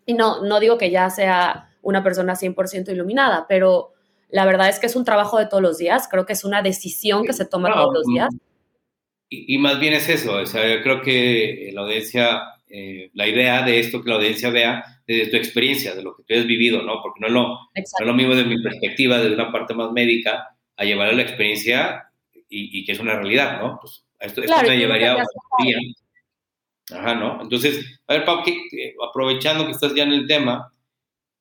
Y 0.07 0.15
no, 0.15 0.45
no 0.45 0.61
digo 0.61 0.79
que 0.79 0.93
ya 0.93 1.11
sea 1.11 1.71
una 1.83 2.05
persona 2.05 2.35
100% 2.35 2.93
iluminada, 2.93 3.47
pero 3.49 3.93
la 4.29 4.45
verdad 4.45 4.69
es 4.69 4.79
que 4.79 4.87
es 4.87 4.95
un 4.95 5.05
trabajo 5.05 5.39
de 5.39 5.47
todos 5.47 5.61
los 5.61 5.79
días, 5.79 6.07
creo 6.09 6.25
que 6.25 6.35
es 6.35 6.45
una 6.45 6.63
decisión 6.63 7.25
que 7.25 7.33
se 7.33 7.45
toma 7.47 7.73
todos 7.73 7.93
los 7.93 8.07
días. 8.07 8.29
Y, 9.29 9.59
más 9.59 9.81
bien 9.81 9.95
es 9.95 10.09
eso, 10.09 10.35
o 10.35 10.47
sea, 10.47 10.69
yo 10.73 10.83
creo 10.83 11.03
que 11.03 11.71
la 11.73 11.81
audiencia, 11.83 12.43
eh, 12.69 13.11
la 13.15 13.27
idea 13.27 13.63
de 13.63 13.81
esto, 13.81 14.03
que 14.03 14.11
la 14.11 14.17
audiencia 14.17 14.51
vea 14.51 14.85
desde 15.07 15.31
tu 15.31 15.37
experiencia, 15.37 15.97
de 15.97 16.03
lo 16.03 16.15
que 16.15 16.23
tú 16.23 16.39
has 16.39 16.47
vivido, 16.47 16.83
¿no? 16.83 17.01
Porque 17.03 17.21
no 17.21 17.27
es 17.27 17.33
lo, 17.33 17.43
no 17.43 17.59
es 17.75 18.07
lo 18.07 18.15
mismo 18.15 18.37
de 18.37 18.45
mi 18.45 18.63
perspectiva, 18.63 19.19
desde 19.19 19.35
una 19.35 19.51
parte 19.51 19.75
más 19.75 19.91
médica, 19.91 20.57
a 20.77 20.85
llevar 20.85 21.09
a 21.09 21.13
la 21.13 21.23
experiencia 21.23 22.10
y, 22.51 22.85
que 22.85 22.93
es 22.93 23.01
una 23.01 23.15
realidad, 23.15 23.61
¿no? 23.63 23.79
Pues 23.81 24.05
esto, 24.19 24.43
esto 24.43 24.63
me 24.63 24.77
llevaría 24.77 25.13
a 25.13 25.63
día. 25.63 25.79
Ajá, 26.93 27.15
¿no? 27.15 27.41
Entonces, 27.41 28.01
a 28.09 28.15
ver, 28.15 28.25
Pau, 28.25 28.43
aprovechando 29.09 29.65
que 29.65 29.73
estás 29.73 29.95
ya 29.95 30.03
en 30.03 30.13
el 30.13 30.27
tema, 30.27 30.73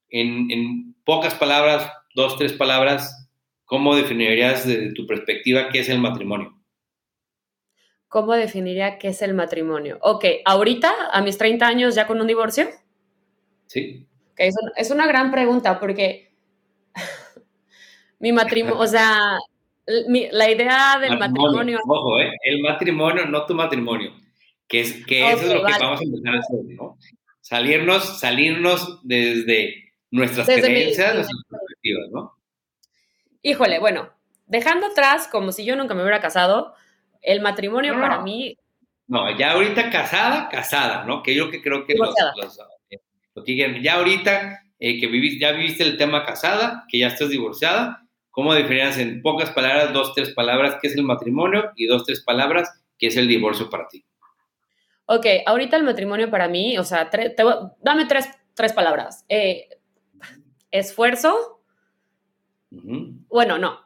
en, 0.10 0.96
pocas 1.03 1.33
palabras, 1.36 1.92
dos, 2.14 2.38
tres 2.38 2.53
palabras, 2.53 3.29
¿cómo 3.66 3.96
definirías 3.96 4.68
desde 4.68 4.94
tu 4.94 5.07
perspectiva 5.07 5.70
qué 5.70 5.79
es 5.79 5.90
el 5.90 6.00
matrimonio? 6.00 6.55
¿Cómo 8.07 8.33
definiría 8.33 8.98
qué 8.98 9.10
es 9.10 9.22
el 9.22 9.33
matrimonio? 9.33 9.98
Ok, 10.01 10.25
ahorita, 10.46 11.10
a 11.12 11.22
mis 11.22 11.38
30 11.38 11.68
años, 11.68 11.96
ya 11.96 12.07
con 12.07 12.22
un 12.22 12.27
divorcio. 12.27 12.68
Sí. 13.68 14.07
Okay, 14.33 14.50
es, 14.75 14.92
una 14.92 15.05
gran 15.05 15.31
pregunta 15.31 15.79
porque 15.79 16.31
mi 18.20 18.31
matrimonio, 18.31 18.79
o 18.79 18.88
sea, 18.88 19.38
la 20.32 20.52
idea 20.52 21.00
del 21.00 21.18
matrimonio. 21.18 21.80
Ojo, 21.88 22.20
¿eh? 22.20 22.32
el 22.44 22.62
matrimonio, 22.62 23.25
no 23.25 23.46
tu 23.46 23.54
matrimonio. 23.54 24.14
Que, 24.68 24.82
es, 24.82 25.06
que 25.06 25.32
eso 25.32 25.46
es 25.46 25.54
lo 25.54 25.66
que 25.66 25.74
vamos 25.80 26.00
a 26.00 26.04
empezar 26.04 26.36
a 26.36 26.40
hacer, 26.40 26.60
¿no? 26.78 26.98
Salirnos, 27.42 28.20
salirnos 28.20 29.00
desde 29.04 29.94
nuestras 30.12 30.46
creencias, 30.46 31.16
nuestras 31.16 31.44
perspectivas, 31.50 32.10
¿no? 32.12 32.34
Híjole, 33.42 33.80
bueno, 33.80 34.10
dejando 34.46 34.88
atrás, 34.88 35.28
como 35.28 35.52
si 35.52 35.66
yo 35.66 35.75
nunca 35.75 35.96
me 35.96 36.02
hubiera 36.02 36.22
casado, 36.22 36.75
el 37.22 37.42
matrimonio 37.42 37.94
para 37.94 38.22
mí... 38.22 38.58
No, 39.08 39.36
ya 39.36 39.54
ahorita 39.54 39.90
casada, 39.90 40.50
casada, 40.50 41.04
¿no? 41.06 41.24
Que 41.24 41.34
yo 41.34 41.50
que 41.50 41.64
creo 41.64 41.86
que 41.88 41.96
los, 41.96 42.14
lo 43.34 43.44
que 43.44 43.82
ya 43.82 43.96
ahorita 43.96 44.62
eh, 44.80 45.00
que 45.00 45.08
viviste, 45.08 45.40
ya 45.40 45.52
viviste 45.52 45.84
el 45.84 45.98
tema 45.98 46.25
casada, 46.25 46.86
que 46.88 47.00
ya 47.00 47.08
estás 47.08 47.30
divorciada, 47.30 48.08
¿cómo 48.40 48.54
definirías 48.54 48.98
en 48.98 49.22
pocas 49.22 49.50
palabras, 49.52 49.92
dos, 49.92 50.14
tres 50.16 50.30
palabras, 50.30 50.78
qué 50.82 50.88
es 50.88 50.96
el 50.96 51.04
matrimonio 51.04 51.74
y 51.75 51.88
dos, 51.88 52.06
tres 52.06 52.22
palabras, 52.22 52.70
qué 52.98 53.08
es 53.08 53.18
el 53.18 53.28
divorcio 53.28 53.70
para 53.70 53.90
ti? 53.90 54.06
Ok, 55.08 55.25
ahorita 55.46 55.75
el 55.75 55.84
matrimonio 55.84 56.30
para 56.30 56.48
mí, 56.48 56.78
o 56.78 56.86
sea, 56.86 57.10
dame 57.82 58.06
tres, 58.06 58.30
tres 58.54 58.72
palabras. 58.72 59.25
Eh, 59.28 59.68
esfuerzo. 60.72 61.60
Bueno, 62.70 63.58
no. 63.58 63.82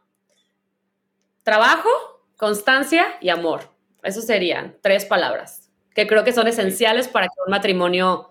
Trabajo, 1.42 1.90
constancia 2.38 3.18
y 3.22 3.30
amor. 3.30 3.72
Eso 4.04 4.22
serían 4.22 4.78
tres 4.82 5.06
palabras 5.06 5.72
que 5.96 6.06
creo 6.06 6.24
que 6.24 6.32
son 6.32 6.48
esenciales 6.48 7.08
para 7.08 7.26
que 7.26 7.42
un 7.44 7.50
matrimonio 7.50 8.30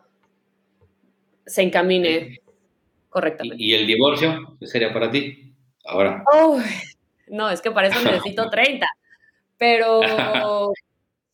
se 1.47 1.63
encamine 1.63 2.39
correctamente. 3.09 3.61
¿Y 3.61 3.75
el 3.75 3.89
divorcio? 3.89 4.57
¿Qué 4.61 4.69
sería 4.69 4.93
para 4.93 5.11
ti? 5.11 5.52
Ahora. 5.85 6.25
no, 7.29 7.51
es 7.51 7.61
que 7.61 7.71
para 7.71 7.89
eso 7.89 8.01
necesito 8.05 8.49
30. 8.51 8.87
Pero. 9.59 10.01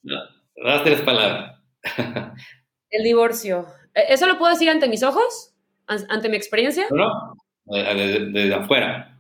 das 0.03 0.85
tres 0.85 1.01
palabras. 1.03 1.61
el 2.91 3.05
divorcio. 3.05 3.67
¿E-, 3.95 4.13
¿Eso 4.13 4.27
lo 4.27 4.39
puedo 4.39 4.53
decir 4.53 4.69
ante 4.71 4.89
mis 4.89 5.03
ojos? 5.03 5.55
ante 5.87 6.29
mi 6.29 6.37
experiencia? 6.37 6.87
No, 6.91 7.35
desde, 7.65 8.55
afuera. 8.55 9.19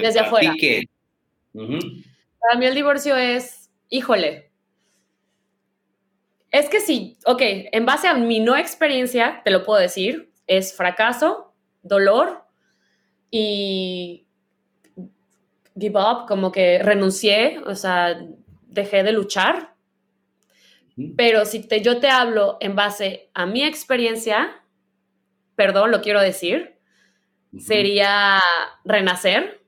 desde 0.00 0.20
afuera. 0.20 0.54
Para 1.52 2.58
mí 2.58 2.64
el 2.64 2.74
divorcio 2.74 3.14
es, 3.16 3.70
híjole, 3.90 4.50
es 6.50 6.70
que 6.70 6.80
sí, 6.80 7.18
ok, 7.26 7.42
en 7.42 7.84
base 7.84 8.08
a 8.08 8.14
mi 8.14 8.40
no 8.40 8.56
experiencia, 8.56 9.42
te 9.44 9.50
lo 9.50 9.62
puedo 9.62 9.78
decir, 9.78 10.32
es 10.46 10.74
fracaso, 10.74 11.52
dolor 11.82 12.44
y 13.30 14.25
give 15.78 15.98
up, 15.98 16.26
como 16.26 16.50
que 16.50 16.80
renuncié, 16.82 17.58
o 17.66 17.74
sea, 17.74 18.20
dejé 18.66 19.02
de 19.02 19.12
luchar. 19.12 19.74
Pero 21.16 21.44
si 21.44 21.60
te, 21.60 21.82
yo 21.82 22.00
te 22.00 22.08
hablo 22.08 22.56
en 22.60 22.74
base 22.74 23.28
a 23.34 23.44
mi 23.44 23.62
experiencia, 23.62 24.62
perdón, 25.54 25.90
lo 25.90 26.00
quiero 26.00 26.20
decir, 26.22 26.78
sería 27.58 28.40
renacer. 28.84 29.62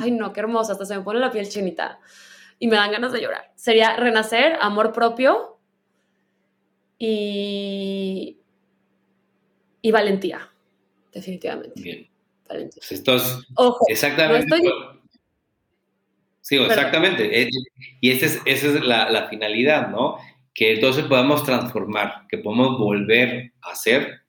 Ay, 0.00 0.12
no, 0.12 0.32
qué 0.32 0.40
hermosa, 0.40 0.72
hasta 0.72 0.86
se 0.86 0.96
me 0.96 1.02
pone 1.02 1.18
la 1.18 1.30
piel 1.30 1.48
chinita 1.48 1.98
y 2.58 2.68
me 2.68 2.76
dan 2.76 2.92
ganas 2.92 3.12
de 3.12 3.20
llorar. 3.20 3.52
Sería 3.54 3.96
renacer, 3.96 4.56
amor 4.60 4.92
propio 4.92 5.58
y, 6.98 8.38
y 9.82 9.90
valentía, 9.90 10.50
definitivamente. 11.12 11.82
Bien. 11.82 12.15
Valentía. 12.48 12.82
Pues 12.88 13.38
Ojo, 13.54 13.84
exactamente. 13.88 14.56
Sí, 16.40 16.56
exactamente. 16.56 17.42
Eh, 17.42 17.50
y 18.00 18.10
esa 18.10 18.26
es, 18.26 18.42
esa 18.44 18.66
es 18.68 18.84
la, 18.84 19.10
la, 19.10 19.28
finalidad, 19.28 19.88
¿no? 19.88 20.16
Que 20.54 20.74
entonces 20.74 21.04
podamos 21.06 21.44
transformar, 21.44 22.26
que 22.28 22.38
podamos 22.38 22.78
volver 22.78 23.52
a 23.62 23.74
ser 23.74 24.26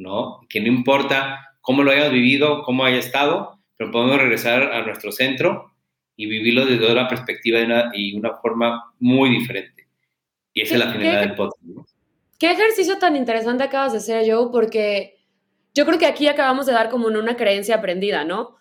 ¿no? 0.00 0.40
Que 0.48 0.60
no 0.60 0.66
importa 0.66 1.54
cómo 1.60 1.82
lo 1.82 1.92
hayamos 1.92 2.12
vivido, 2.12 2.62
cómo 2.62 2.84
haya 2.84 2.98
estado, 2.98 3.60
pero 3.76 3.92
podemos 3.92 4.18
regresar 4.18 4.72
a 4.72 4.82
nuestro 4.82 5.12
centro 5.12 5.72
y 6.16 6.26
vivirlo 6.26 6.66
desde 6.66 6.90
una 6.90 7.06
perspectiva 7.06 7.60
y 7.94 8.16
una 8.16 8.36
forma 8.38 8.92
muy 8.98 9.30
diferente. 9.30 9.86
Y 10.52 10.62
esa 10.62 10.74
es 10.74 10.80
la 10.80 10.92
finalidad 10.92 11.20
del 11.20 11.34
podcast. 11.34 11.90
Qué 12.38 12.50
ejercicio 12.50 12.98
tan 12.98 13.14
interesante 13.16 13.62
acabas 13.62 13.92
de 13.92 13.98
hacer, 13.98 14.30
Joe, 14.30 14.48
porque 14.50 15.18
yo 15.74 15.86
creo 15.86 15.98
que 15.98 16.06
aquí 16.06 16.28
acabamos 16.28 16.66
de 16.66 16.72
dar 16.72 16.90
como 16.90 17.06
una 17.06 17.36
creencia 17.36 17.76
aprendida, 17.76 18.24
¿no? 18.24 18.56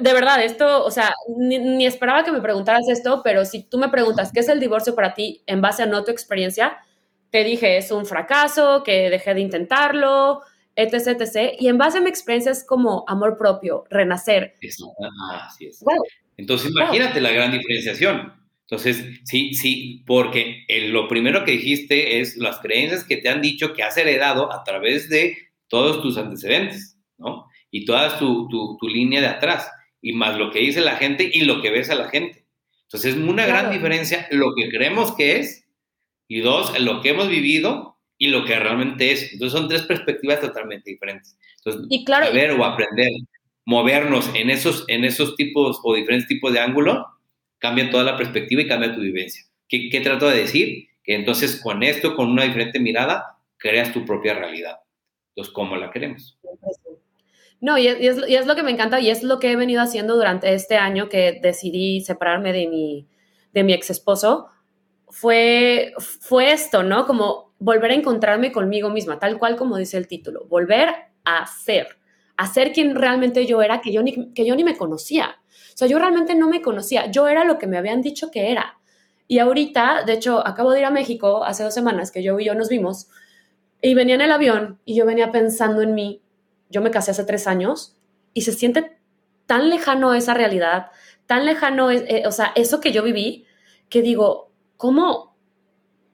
De 0.00 0.12
verdad, 0.12 0.42
esto, 0.44 0.84
o 0.84 0.90
sea, 0.90 1.14
ni, 1.36 1.58
ni, 1.58 1.86
esperaba 1.86 2.22
que 2.24 2.30
me 2.30 2.40
preguntaras 2.40 2.88
esto, 2.88 3.22
pero 3.24 3.44
si 3.44 3.64
tú 3.64 3.78
me 3.78 3.88
preguntas 3.88 4.30
qué 4.32 4.40
es 4.40 4.48
el 4.48 4.60
divorcio 4.60 4.94
para 4.94 5.14
ti 5.14 5.42
en 5.46 5.60
base 5.60 5.82
a 5.82 5.86
no 5.86 6.04
tu 6.04 6.12
experiencia, 6.12 6.78
te 7.30 7.44
dije 7.44 7.76
es 7.76 7.90
un 7.90 8.06
fracaso, 8.06 8.82
que 8.84 9.10
dejé 9.10 9.34
de 9.34 9.40
intentarlo, 9.40 10.42
etc, 10.76 11.20
etc. 11.20 11.54
Y 11.58 11.68
en 11.68 11.78
base 11.78 11.98
a 11.98 12.00
mi 12.00 12.08
experiencia 12.08 12.52
es 12.52 12.64
como 12.64 13.04
amor 13.08 13.36
propio, 13.36 13.84
renacer. 13.90 14.54
Ah, 15.02 15.46
así 15.46 15.66
es. 15.66 15.82
Entonces 16.36 16.70
imagínate 16.70 17.20
la 17.20 17.30
gran 17.30 17.52
diferenciación. 17.52 18.34
Entonces, 18.62 19.04
sí, 19.24 19.52
sí, 19.54 20.04
porque 20.06 20.64
lo 20.88 21.08
primero 21.08 21.44
que 21.44 21.52
dijiste 21.52 22.20
es 22.20 22.36
las 22.36 22.60
creencias 22.60 23.02
que 23.02 23.16
te 23.16 23.28
han 23.28 23.42
dicho 23.42 23.72
que 23.72 23.82
has 23.82 23.96
heredado 23.96 24.52
a 24.52 24.62
través 24.62 25.08
de 25.08 25.36
todos 25.70 26.02
tus 26.02 26.18
antecedentes, 26.18 26.98
¿no? 27.16 27.46
Y 27.70 27.86
toda 27.86 28.18
tu, 28.18 28.48
tu, 28.48 28.88
línea 28.88 29.20
de 29.20 29.28
atrás, 29.28 29.70
y 30.02 30.12
más 30.12 30.36
lo 30.36 30.50
que 30.50 30.58
dice 30.58 30.80
la 30.80 30.96
gente 30.96 31.30
y 31.32 31.42
lo 31.42 31.62
que 31.62 31.70
ves 31.70 31.88
a 31.88 31.94
la 31.94 32.08
gente. 32.08 32.44
Entonces, 32.82 33.14
es 33.14 33.20
una 33.20 33.46
gran 33.46 33.70
diferencia 33.70 34.26
lo 34.32 34.52
que 34.54 34.68
creemos 34.68 35.14
que 35.14 35.38
es, 35.38 35.64
y 36.28 36.40
dos, 36.40 36.78
lo 36.80 37.00
que 37.00 37.10
hemos 37.10 37.28
vivido 37.28 37.98
y 38.18 38.28
lo 38.28 38.44
que 38.44 38.58
realmente 38.58 39.12
es. 39.12 39.32
Entonces, 39.32 39.58
son 39.58 39.68
tres 39.68 39.82
perspectivas 39.82 40.40
totalmente 40.40 40.90
diferentes. 40.90 41.38
Entonces, 41.58 41.86
y 41.88 42.04
claro, 42.04 42.26
saber 42.26 42.50
o 42.50 42.64
aprender, 42.64 43.12
movernos 43.64 44.28
en 44.34 44.50
esos, 44.50 44.84
en 44.88 45.04
esos 45.04 45.36
tipos 45.36 45.80
o 45.84 45.94
diferentes 45.94 46.26
tipos 46.26 46.52
de 46.52 46.58
ángulo, 46.58 47.06
cambia 47.58 47.90
toda 47.90 48.02
la 48.02 48.16
perspectiva 48.16 48.62
y 48.62 48.66
cambia 48.66 48.92
tu 48.92 49.00
vivencia. 49.00 49.44
¿Qué, 49.68 49.88
qué 49.88 50.00
trato 50.00 50.28
de 50.28 50.38
decir? 50.38 50.88
Que 51.04 51.14
entonces 51.14 51.60
con 51.62 51.84
esto, 51.84 52.16
con 52.16 52.28
una 52.28 52.42
diferente 52.42 52.80
mirada, 52.80 53.38
creas 53.56 53.92
tu 53.92 54.04
propia 54.04 54.34
realidad. 54.34 54.76
Entonces, 55.40 55.54
¿cómo 55.54 55.76
la 55.76 55.90
queremos? 55.90 56.38
No, 57.62 57.78
y 57.78 57.86
es, 57.86 58.18
y 58.28 58.34
es, 58.34 58.46
lo 58.46 58.54
que 58.54 58.62
me 58.62 58.70
encanta 58.70 59.00
y 59.00 59.08
es 59.08 59.22
lo 59.22 59.38
que 59.38 59.50
he 59.50 59.56
venido 59.56 59.80
haciendo 59.80 60.14
durante 60.14 60.52
este 60.52 60.76
año 60.76 61.08
que 61.08 61.40
decidí 61.42 62.02
separarme 62.02 62.52
de 62.52 62.68
mi, 62.68 63.08
de 63.54 63.64
mi 63.64 63.72
ex 63.72 63.88
esposo. 63.88 64.48
Fue, 65.08 65.94
fue 65.98 66.52
esto, 66.52 66.82
¿no? 66.82 67.06
Como 67.06 67.54
volver 67.58 67.90
a 67.90 67.94
encontrarme 67.94 68.52
conmigo 68.52 68.90
misma, 68.90 69.18
tal 69.18 69.38
cual 69.38 69.56
como 69.56 69.78
dice 69.78 69.96
el 69.96 70.08
título, 70.08 70.46
volver 70.46 70.90
a 71.24 71.46
ser, 71.46 71.98
a 72.36 72.46
ser 72.46 72.72
quien 72.72 72.94
realmente 72.94 73.46
yo 73.46 73.62
era, 73.62 73.80
que 73.80 73.92
yo 73.92 74.02
ni, 74.02 74.34
que 74.34 74.44
yo 74.44 74.54
ni 74.56 74.64
me 74.64 74.76
conocía. 74.76 75.36
O 75.74 75.76
sea, 75.76 75.88
yo 75.88 75.98
realmente 75.98 76.34
no 76.34 76.48
me 76.48 76.60
conocía, 76.60 77.10
yo 77.10 77.28
era 77.28 77.44
lo 77.44 77.58
que 77.58 77.66
me 77.66 77.78
habían 77.78 78.02
dicho 78.02 78.30
que 78.30 78.50
era. 78.50 78.78
Y 79.26 79.38
ahorita, 79.38 80.04
de 80.04 80.14
hecho, 80.14 80.46
acabo 80.46 80.72
de 80.72 80.80
ir 80.80 80.84
a 80.84 80.90
México 80.90 81.44
hace 81.44 81.62
dos 81.62 81.72
semanas 81.72 82.10
que 82.10 82.22
yo 82.22 82.38
y 82.38 82.44
yo 82.44 82.54
nos 82.54 82.68
vimos 82.68 83.08
y 83.82 83.94
venía 83.94 84.14
en 84.14 84.20
el 84.20 84.32
avión 84.32 84.78
y 84.84 84.94
yo 84.94 85.06
venía 85.06 85.32
pensando 85.32 85.82
en 85.82 85.94
mí. 85.94 86.22
Yo 86.68 86.82
me 86.82 86.90
casé 86.90 87.10
hace 87.10 87.24
tres 87.24 87.46
años 87.46 87.96
y 88.34 88.42
se 88.42 88.52
siente 88.52 88.98
tan 89.46 89.70
lejano 89.70 90.14
esa 90.14 90.34
realidad, 90.34 90.90
tan 91.26 91.44
lejano, 91.44 91.90
eh, 91.90 92.22
o 92.26 92.32
sea, 92.32 92.52
eso 92.54 92.80
que 92.80 92.92
yo 92.92 93.02
viví, 93.02 93.46
que 93.88 94.02
digo, 94.02 94.52
¿cómo, 94.76 95.36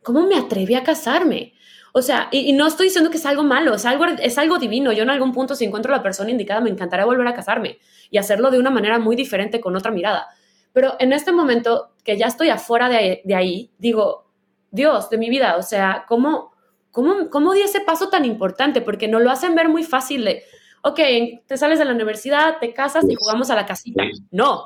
cómo 0.02 0.26
me 0.26 0.36
atreví 0.36 0.74
a 0.74 0.84
casarme? 0.84 1.52
O 1.92 2.02
sea, 2.02 2.28
y, 2.30 2.52
no 2.52 2.66
estoy 2.66 2.86
diciendo 2.86 3.10
que 3.10 3.16
es 3.16 3.26
algo 3.26 3.42
malo, 3.42 3.74
es 3.74 3.86
algo, 3.86 4.04
es 4.04 4.38
algo 4.38 4.58
divino. 4.58 4.92
Yo 4.92 5.02
en 5.02 5.10
algún 5.10 5.32
punto, 5.32 5.54
si 5.54 5.64
encuentro 5.64 5.92
la 5.92 6.02
persona 6.02 6.30
indicada, 6.30 6.60
me 6.60 6.70
encantaría 6.70 7.06
volver 7.06 7.26
a 7.26 7.34
casarme 7.34 7.78
y 8.10 8.18
hacerlo 8.18 8.50
de 8.50 8.58
una 8.58 8.70
manera 8.70 8.98
muy 8.98 9.16
diferente, 9.16 9.60
con 9.60 9.74
otra 9.76 9.90
mirada. 9.90 10.28
Pero 10.72 10.96
en 10.98 11.12
este 11.14 11.32
momento 11.32 11.92
que 12.04 12.18
ya 12.18 12.26
estoy 12.26 12.50
afuera 12.50 12.88
de, 12.88 13.22
de 13.24 13.34
ahí, 13.34 13.70
digo, 13.78 14.26
Dios, 14.70 15.08
de 15.08 15.18
mi 15.18 15.30
vida, 15.30 15.56
o 15.56 15.62
sea, 15.62 16.04
¿cómo, 16.06 16.52
cómo, 16.96 17.28
cómo 17.28 17.52
di 17.52 17.60
ese 17.60 17.82
paso 17.82 18.08
tan 18.08 18.24
importante? 18.24 18.80
Porque 18.80 19.06
no 19.06 19.20
lo 19.20 19.30
hacen 19.30 19.54
ver 19.54 19.68
muy 19.68 19.84
fácil 19.84 20.24
de, 20.24 20.42
ok, 20.80 20.98
te 21.46 21.58
sales 21.58 21.78
de 21.78 21.84
la 21.84 21.92
universidad, 21.92 22.56
te 22.58 22.72
casas 22.72 23.04
y 23.06 23.14
jugamos 23.14 23.50
a 23.50 23.54
la 23.54 23.66
casita. 23.66 24.02
No, 24.30 24.64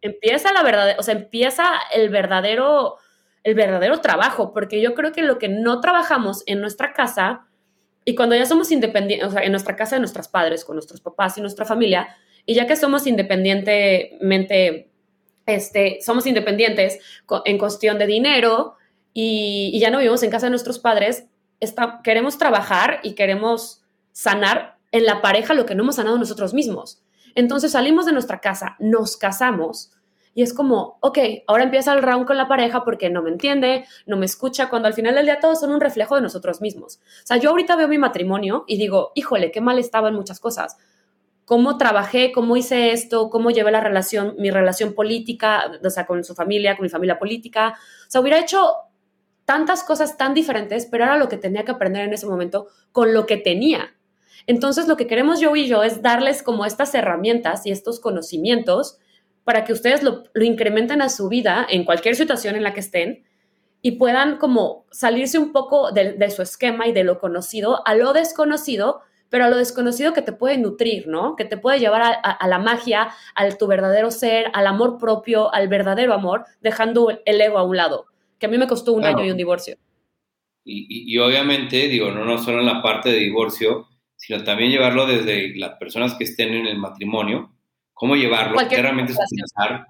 empieza 0.00 0.50
la 0.54 0.62
verdad, 0.62 0.96
o 0.98 1.02
sea, 1.02 1.14
empieza 1.14 1.64
el 1.92 2.08
verdadero 2.08 2.96
el 3.44 3.54
verdadero 3.54 4.00
trabajo, 4.00 4.54
porque 4.54 4.80
yo 4.80 4.94
creo 4.94 5.12
que 5.12 5.22
lo 5.22 5.38
que 5.38 5.48
no 5.48 5.80
trabajamos 5.80 6.42
en 6.46 6.62
nuestra 6.62 6.94
casa, 6.94 7.46
y 8.04 8.14
cuando 8.14 8.34
ya 8.34 8.46
somos 8.46 8.72
independientes, 8.72 9.28
o 9.28 9.30
sea, 9.30 9.42
en 9.42 9.52
nuestra 9.52 9.76
casa 9.76 9.96
de 9.96 10.00
nuestros 10.00 10.28
padres, 10.28 10.64
con 10.64 10.74
nuestros 10.74 11.02
papás 11.02 11.36
y 11.36 11.42
nuestra 11.42 11.66
familia, 11.66 12.08
y 12.46 12.54
ya 12.54 12.66
que 12.66 12.76
somos 12.76 13.06
independientemente, 13.06 14.90
este, 15.44 15.98
somos 16.00 16.26
independientes 16.26 16.98
en 17.44 17.58
cuestión 17.58 17.98
de 17.98 18.06
dinero 18.06 18.76
y, 19.12 19.78
ya 19.80 19.90
no 19.90 19.98
vivimos 19.98 20.22
en 20.22 20.30
casa 20.30 20.46
de 20.46 20.50
nuestros 20.50 20.78
padres, 20.78 21.27
queremos 22.02 22.38
trabajar 22.38 23.00
y 23.02 23.14
queremos 23.14 23.82
sanar 24.12 24.78
en 24.92 25.04
la 25.04 25.22
pareja 25.22 25.54
lo 25.54 25.66
que 25.66 25.74
no 25.74 25.82
hemos 25.82 25.96
sanado 25.96 26.18
nosotros 26.18 26.54
mismos. 26.54 27.02
Entonces 27.34 27.72
salimos 27.72 28.06
de 28.06 28.12
nuestra 28.12 28.40
casa, 28.40 28.76
nos 28.78 29.16
casamos, 29.16 29.92
y 30.38 30.42
es 30.42 30.54
como, 30.54 30.98
ok, 31.00 31.18
ahora 31.48 31.64
empieza 31.64 31.92
el 31.92 32.00
round 32.00 32.24
con 32.24 32.36
la 32.36 32.46
pareja 32.46 32.84
porque 32.84 33.10
no 33.10 33.22
me 33.22 33.30
entiende, 33.30 33.86
no 34.06 34.16
me 34.16 34.24
escucha, 34.24 34.68
cuando 34.68 34.86
al 34.86 34.94
final 34.94 35.16
del 35.16 35.24
día 35.24 35.40
todos 35.40 35.58
son 35.58 35.72
un 35.72 35.80
reflejo 35.80 36.14
de 36.14 36.20
nosotros 36.20 36.60
mismos. 36.60 37.00
O 37.24 37.26
sea, 37.26 37.38
yo 37.38 37.50
ahorita 37.50 37.74
veo 37.74 37.88
mi 37.88 37.98
matrimonio 37.98 38.62
y 38.68 38.78
digo, 38.78 39.10
híjole, 39.16 39.50
qué 39.50 39.60
mal 39.60 39.80
estaba 39.80 40.10
en 40.10 40.14
muchas 40.14 40.38
cosas. 40.38 40.76
Cómo 41.44 41.76
trabajé, 41.76 42.30
cómo 42.30 42.56
hice 42.56 42.92
esto, 42.92 43.30
cómo 43.30 43.50
llevé 43.50 43.72
la 43.72 43.80
relación, 43.80 44.36
mi 44.38 44.52
relación 44.52 44.92
política, 44.92 45.72
o 45.84 45.90
sea, 45.90 46.06
con 46.06 46.22
su 46.22 46.36
familia, 46.36 46.76
con 46.76 46.84
mi 46.84 46.88
familia 46.88 47.18
política. 47.18 47.74
O 48.06 48.10
sea, 48.10 48.20
hubiera 48.20 48.38
hecho 48.38 48.74
tantas 49.48 49.82
cosas 49.82 50.18
tan 50.18 50.34
diferentes, 50.34 50.84
pero 50.84 51.04
era 51.04 51.16
lo 51.16 51.30
que 51.30 51.38
tenía 51.38 51.64
que 51.64 51.70
aprender 51.70 52.04
en 52.04 52.12
ese 52.12 52.26
momento 52.26 52.66
con 52.92 53.14
lo 53.14 53.24
que 53.24 53.38
tenía. 53.38 53.94
Entonces, 54.46 54.88
lo 54.88 54.98
que 54.98 55.06
queremos 55.06 55.40
yo 55.40 55.56
y 55.56 55.66
yo 55.66 55.82
es 55.82 56.02
darles 56.02 56.42
como 56.42 56.66
estas 56.66 56.94
herramientas 56.94 57.64
y 57.64 57.70
estos 57.70 57.98
conocimientos 57.98 58.98
para 59.44 59.64
que 59.64 59.72
ustedes 59.72 60.02
lo, 60.02 60.24
incrementen 60.34 61.00
a 61.00 61.08
su 61.08 61.30
vida 61.30 61.66
en 61.70 61.86
cualquier 61.86 62.14
situación 62.14 62.56
en 62.56 62.62
la 62.62 62.74
que 62.74 62.80
estén 62.80 63.24
y 63.80 63.92
puedan 63.92 64.36
como 64.36 64.84
salirse 64.90 65.38
un 65.38 65.52
poco 65.52 65.92
de, 65.92 66.30
su 66.30 66.42
esquema 66.42 66.86
y 66.86 66.92
de 66.92 67.04
lo 67.04 67.18
conocido 67.18 67.80
a 67.86 67.94
lo 67.94 68.12
desconocido, 68.12 69.00
pero 69.30 69.46
a 69.46 69.48
lo 69.48 69.56
desconocido 69.56 70.12
que 70.12 70.20
te 70.20 70.32
puede 70.32 70.58
nutrir, 70.58 71.08
¿no? 71.08 71.36
Que 71.36 71.46
te 71.46 71.56
puede 71.56 71.78
llevar 71.78 72.02
a, 72.22 72.46
la 72.46 72.58
magia, 72.58 73.14
al 73.34 73.56
tu 73.56 73.66
verdadero 73.66 74.10
ser, 74.10 74.50
al 74.52 74.66
amor 74.66 74.98
propio, 74.98 75.54
al 75.54 75.68
verdadero 75.68 76.12
amor, 76.12 76.44
dejando 76.60 77.18
el 77.24 77.40
ego 77.40 77.56
a 77.56 77.62
un 77.62 77.78
lado, 77.78 78.08
que 78.38 78.46
a 78.46 78.48
mí 78.48 78.58
me 78.58 78.66
costó 78.66 78.92
un 78.92 79.04
año 79.04 79.24
y 79.24 79.30
un 79.30 79.36
divorcio. 79.36 79.76
Y, 80.64 81.14
y, 81.14 81.18
obviamente, 81.18 81.88
digo, 81.88 82.10
no, 82.10 82.24
no 82.24 82.38
solo 82.38 82.60
en 82.60 82.66
la 82.66 82.82
parte 82.82 83.10
de 83.10 83.18
divorcio, 83.18 83.88
sino 84.16 84.44
también 84.44 84.70
llevarlo 84.70 85.06
desde 85.06 85.56
las 85.56 85.78
personas 85.78 86.14
que 86.14 86.24
estén 86.24 86.52
en 86.52 86.66
el 86.66 86.78
matrimonio, 86.78 87.52
cómo 87.94 88.16
llevarlo, 88.16 88.58
qué 88.68 88.82
realmente 88.82 89.12
utilizar, 89.12 89.86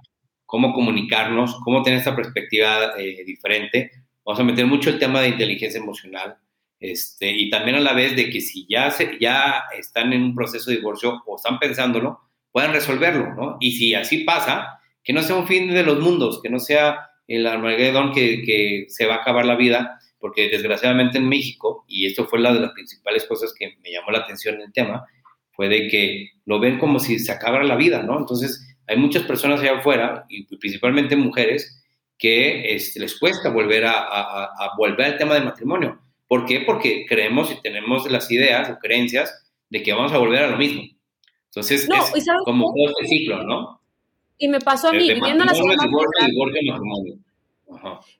cómo 0.46 0.72
comunicarnos, 0.72 1.56
cómo 1.64 1.82
tener 1.82 1.98
esta 1.98 2.14
perspectiva 2.14 2.92
eh, 2.96 3.24
diferente. 3.24 3.90
Vamos 4.24 4.40
a 4.40 4.44
meter 4.44 4.66
mucho 4.66 4.90
el 4.90 4.98
tema 4.98 5.20
de 5.20 5.28
inteligencia 5.28 5.80
emocional 5.80 6.38
este, 6.80 7.30
y 7.30 7.50
también 7.50 7.76
a 7.76 7.80
la 7.80 7.92
vez 7.92 8.14
de 8.14 8.30
que 8.30 8.40
si 8.40 8.66
ya, 8.68 8.90
se, 8.90 9.18
ya 9.20 9.64
están 9.76 10.12
en 10.12 10.22
un 10.22 10.34
proceso 10.34 10.70
de 10.70 10.76
divorcio 10.76 11.22
o 11.26 11.36
están 11.36 11.58
pensándolo, 11.58 12.20
puedan 12.52 12.72
resolverlo, 12.72 13.34
¿no? 13.34 13.56
Y 13.60 13.72
si 13.72 13.94
así 13.94 14.24
pasa, 14.24 14.80
que 15.02 15.12
no 15.12 15.22
sea 15.22 15.36
un 15.36 15.46
fin 15.46 15.72
de 15.72 15.82
los 15.82 16.00
mundos, 16.00 16.40
que 16.42 16.50
no 16.50 16.60
sea 16.60 17.07
el 17.28 17.46
Armagedón 17.46 18.12
que, 18.12 18.42
que 18.42 18.86
se 18.88 19.06
va 19.06 19.16
a 19.16 19.18
acabar 19.18 19.44
la 19.44 19.54
vida, 19.54 20.00
porque 20.18 20.48
desgraciadamente 20.48 21.18
en 21.18 21.28
México, 21.28 21.84
y 21.86 22.06
esto 22.06 22.26
fue 22.26 22.40
una 22.40 22.52
de 22.52 22.60
las 22.60 22.72
principales 22.72 23.24
cosas 23.26 23.54
que 23.56 23.76
me 23.82 23.92
llamó 23.92 24.10
la 24.10 24.18
atención 24.18 24.56
en 24.56 24.62
el 24.62 24.72
tema, 24.72 25.04
puede 25.54 25.88
que 25.88 26.30
lo 26.46 26.58
ven 26.58 26.78
como 26.78 26.98
si 26.98 27.18
se 27.18 27.32
acabara 27.32 27.64
la 27.64 27.76
vida, 27.76 28.02
¿no? 28.02 28.18
Entonces, 28.18 28.66
hay 28.86 28.96
muchas 28.96 29.24
personas 29.24 29.60
allá 29.60 29.78
afuera, 29.78 30.24
y 30.28 30.44
principalmente 30.56 31.14
mujeres, 31.14 31.84
que 32.18 32.74
este, 32.74 33.00
les 33.00 33.18
cuesta 33.18 33.50
volver 33.50 33.84
a, 33.86 34.50
volver 34.76 35.06
al 35.06 35.18
tema 35.18 35.34
del 35.34 35.44
matrimonio. 35.44 36.00
¿Por 36.26 36.44
qué? 36.46 36.60
Porque 36.60 37.06
creemos 37.08 37.50
y 37.52 37.60
tenemos 37.60 38.10
las 38.10 38.30
ideas 38.30 38.68
o 38.70 38.78
creencias 38.78 39.46
de 39.70 39.82
que 39.82 39.92
vamos 39.92 40.12
a 40.12 40.18
volver 40.18 40.42
a 40.42 40.50
lo 40.50 40.58
mismo. 40.58 40.82
Entonces, 41.46 41.88
es 41.88 42.24
como 42.44 42.72
todo 42.74 42.90
este 42.90 43.06
ciclo, 43.06 43.44
¿no? 43.44 43.77
Y 44.38 44.48
me 44.48 44.60
pasó 44.60 44.88
a 44.88 44.92
mí, 44.92 45.12
viviendo 45.12 45.44
la 45.44 45.52
ciudad 45.52 45.74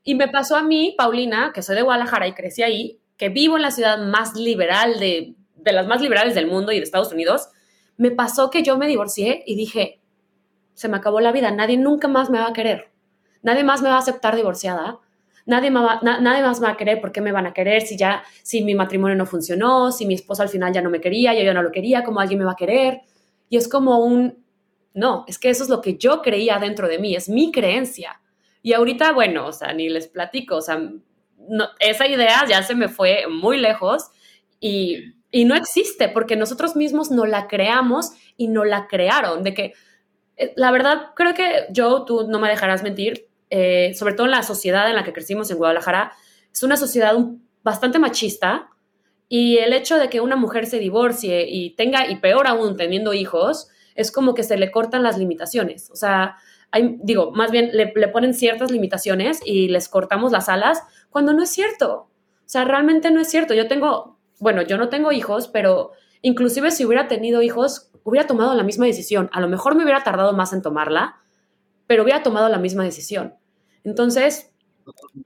Y 0.03 0.15
me 0.15 0.29
pasó 0.29 0.57
a 0.57 0.63
mí, 0.63 0.95
Paulina, 0.99 1.53
que 1.55 1.63
soy 1.63 1.77
de 1.77 1.83
Guadalajara 1.83 2.27
y 2.27 2.33
crecí 2.33 2.63
ahí, 2.63 2.99
que 3.17 3.29
vivo 3.29 3.57
en 3.57 3.63
la 3.63 3.71
ciudad 3.71 3.99
más 3.99 4.35
liberal 4.35 4.99
de 4.99 5.35
de 5.59 5.73
las 5.73 5.87
más 5.87 6.01
liberales 6.01 6.35
del 6.35 6.47
mundo 6.47 6.73
y 6.73 6.77
de 6.77 6.83
Estados 6.83 7.13
Unidos, 7.13 7.49
me 7.97 8.11
pasó 8.11 8.51
que 8.51 8.63
yo 8.63 8.79
me 8.79 8.87
divorcié 8.87 9.43
y 9.47 9.57
dije, 9.57 10.01
se 10.75 10.89
me 10.89 10.97
acabó 10.97 11.21
la 11.21 11.33
vida, 11.33 11.51
nadie 11.51 11.77
nunca 11.77 12.09
más 12.09 12.31
me 12.31 12.39
va 12.39 12.49
a 12.49 12.53
querer, 12.53 12.91
nadie 13.43 13.65
más 13.65 13.83
me 13.83 13.89
va 13.89 13.97
a 13.97 13.99
aceptar 13.99 14.37
divorciada, 14.37 14.99
nadie, 15.47 15.71
nadie 15.71 16.43
más 16.43 16.61
me 16.61 16.67
va 16.67 16.73
a 16.73 16.77
querer, 16.77 17.01
¿por 17.01 17.13
qué 17.13 17.21
me 17.21 17.33
van 17.33 17.47
a 17.47 17.53
querer 17.53 17.83
si 17.83 17.97
ya, 17.97 18.23
si 18.43 18.63
mi 18.63 18.75
matrimonio 18.75 19.17
no 19.17 19.27
funcionó, 19.27 19.91
si 19.91 20.07
mi 20.07 20.15
esposo 20.15 20.43
al 20.43 20.49
final 20.49 20.73
ya 20.73 20.83
no 20.83 20.91
me 20.91 21.01
quería, 21.01 21.35
yo 21.35 21.43
ya 21.43 21.55
no 21.55 21.63
lo 21.63 21.73
quería, 21.73 22.05
¿cómo 22.05 22.21
alguien 22.21 22.39
me 22.39 22.45
va 22.45 22.53
a 22.53 22.57
querer? 22.57 23.03
Y 23.49 23.57
es 23.57 23.69
como 23.69 23.99
un, 23.99 24.45
no, 24.95 25.25
es 25.29 25.39
que 25.39 25.51
eso 25.51 25.63
es 25.63 25.69
lo 25.69 25.81
que 25.81 25.97
yo 25.97 26.23
creía 26.23 26.59
dentro 26.59 26.89
de 26.89 26.99
mí, 26.99 27.15
es 27.15 27.29
mi 27.29 27.53
creencia. 27.53 28.21
Y 28.63 28.73
ahorita, 28.73 29.13
bueno, 29.13 29.47
o 29.47 29.53
sea, 29.53 29.73
ni 29.73 29.89
les 29.89 30.09
platico, 30.09 30.57
o 30.57 30.61
sea, 30.61 30.81
esa 31.81 32.07
idea 32.07 32.45
ya 32.49 32.63
se 32.63 32.75
me 32.75 32.89
fue 32.89 33.27
muy 33.29 33.59
lejos 33.59 34.11
y 34.61 35.15
y 35.31 35.45
no 35.45 35.55
existe 35.55 36.09
porque 36.09 36.37
nosotros 36.37 36.77
mismos 36.77 37.11
no 37.11 37.27
la 37.27 37.49
creamos 37.49 38.13
y 38.37 38.49
no 38.49 38.65
la 38.65 38.87
crearon. 38.87 39.43
De 39.43 39.55
que, 39.55 39.75
eh, 40.37 40.53
la 40.57 40.71
verdad, 40.71 41.11
creo 41.15 41.35
que 41.35 41.67
yo, 41.71 42.05
tú 42.05 42.27
no 42.29 42.39
me 42.39 42.49
dejarás 42.49 42.83
mentir, 42.83 43.29
eh, 43.51 43.93
sobre 43.95 44.15
todo 44.15 44.27
en 44.27 44.33
la 44.33 44.43
sociedad 44.43 44.89
en 44.89 44.97
la 44.97 45.05
que 45.05 45.13
crecimos 45.13 45.51
en 45.51 45.59
Guadalajara, 45.59 46.13
es 46.53 46.63
una 46.63 46.77
sociedad 46.77 47.15
bastante 47.63 47.99
machista 47.99 48.71
y 49.29 49.59
el 49.59 49.73
hecho 49.75 49.99
de 49.99 50.09
que 50.09 50.21
una 50.21 50.37
mujer 50.37 50.67
se 50.67 50.79
divorcie 50.79 51.47
y 51.49 51.71
tenga, 51.71 52.11
y 52.11 52.17
peor 52.17 52.47
aún 52.47 52.77
teniendo 52.77 53.13
hijos, 53.13 53.69
es 53.99 54.13
como 54.13 54.33
que 54.35 54.45
se 54.45 54.57
le 54.57 54.71
cortan 54.71 55.03
las 55.03 55.19
limitaciones. 55.19 55.91
O 55.91 55.97
sea, 55.97 56.37
hay, 56.71 56.99
digo, 57.03 57.33
más 57.33 57.51
bien 57.51 57.71
le, 57.73 57.93
le 57.95 58.09
ponen 58.09 58.33
ciertas 58.33 58.71
limitaciones 58.71 59.41
y 59.45 59.69
les 59.69 59.89
cortamos 59.89 60.31
las 60.31 60.49
alas 60.49 60.83
cuando 61.11 61.33
no 61.33 61.43
es 61.43 61.51
cierto. 61.51 61.93
O 61.93 62.09
sea, 62.47 62.65
realmente 62.65 63.11
no 63.11 63.21
es 63.21 63.29
cierto. 63.29 63.55
Yo 63.55 63.67
tengo, 63.67 64.21
bueno, 64.39 64.63
yo 64.63 64.79
no 64.79 64.89
tengo 64.89 65.11
hijos, 65.11 65.49
pero 65.49 65.91
inclusive 66.23 66.71
si 66.71 66.85
hubiera 66.85 67.09
tenido 67.09 67.43
hijos, 67.43 67.91
hubiera 68.05 68.29
tomado 68.29 68.55
la 68.55 68.63
misma 68.63 68.87
decisión. 68.87 69.29
A 69.33 69.41
lo 69.41 69.49
mejor 69.49 69.75
me 69.75 69.83
hubiera 69.83 70.05
tardado 70.05 70.33
más 70.33 70.53
en 70.53 70.63
tomarla, 70.63 71.17
pero 71.89 72.05
hubiera 72.05 72.23
tomado 72.23 72.49
la 72.49 72.59
misma 72.59 72.85
decisión. 72.85 73.35
Entonces, 73.83 74.55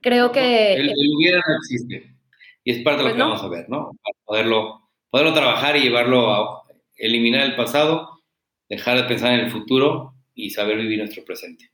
creo 0.01 0.33
que... 0.33 0.77
El, 0.77 0.95
hubiera 1.15 1.43
no 1.47 1.57
existe. 1.59 2.17
Y 2.65 2.71
es 2.73 2.83
parte 2.83 3.03
de 3.03 3.11
lo 3.11 3.11
pues 3.11 3.17
que 3.17 3.23
vamos 3.23 3.43
a 3.43 3.49
ver, 3.49 3.69
¿no? 3.69 3.91
Para 4.03 4.17
poderlo, 4.25 4.89
poderlo 5.11 5.35
trabajar 5.35 5.77
y 5.77 5.83
llevarlo 5.83 6.33
a 6.33 6.63
eliminar 6.97 7.45
el 7.45 7.57
pasado, 7.57 8.12
dejar 8.77 8.97
de 8.97 9.05
pensar 9.05 9.35
en 9.35 9.41
el 9.41 9.51
futuro 9.51 10.15
y 10.35 10.51
saber 10.51 10.79
vivir 10.79 10.99
nuestro 10.99 11.25
presente. 11.25 11.71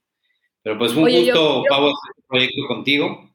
Pero 0.63 0.77
pues 0.79 0.93
un 0.93 1.09
gusto, 1.09 1.63
Pau, 1.69 1.87
hacer 1.87 2.13
un 2.17 2.25
proyecto 2.29 2.67
contigo. 2.67 3.35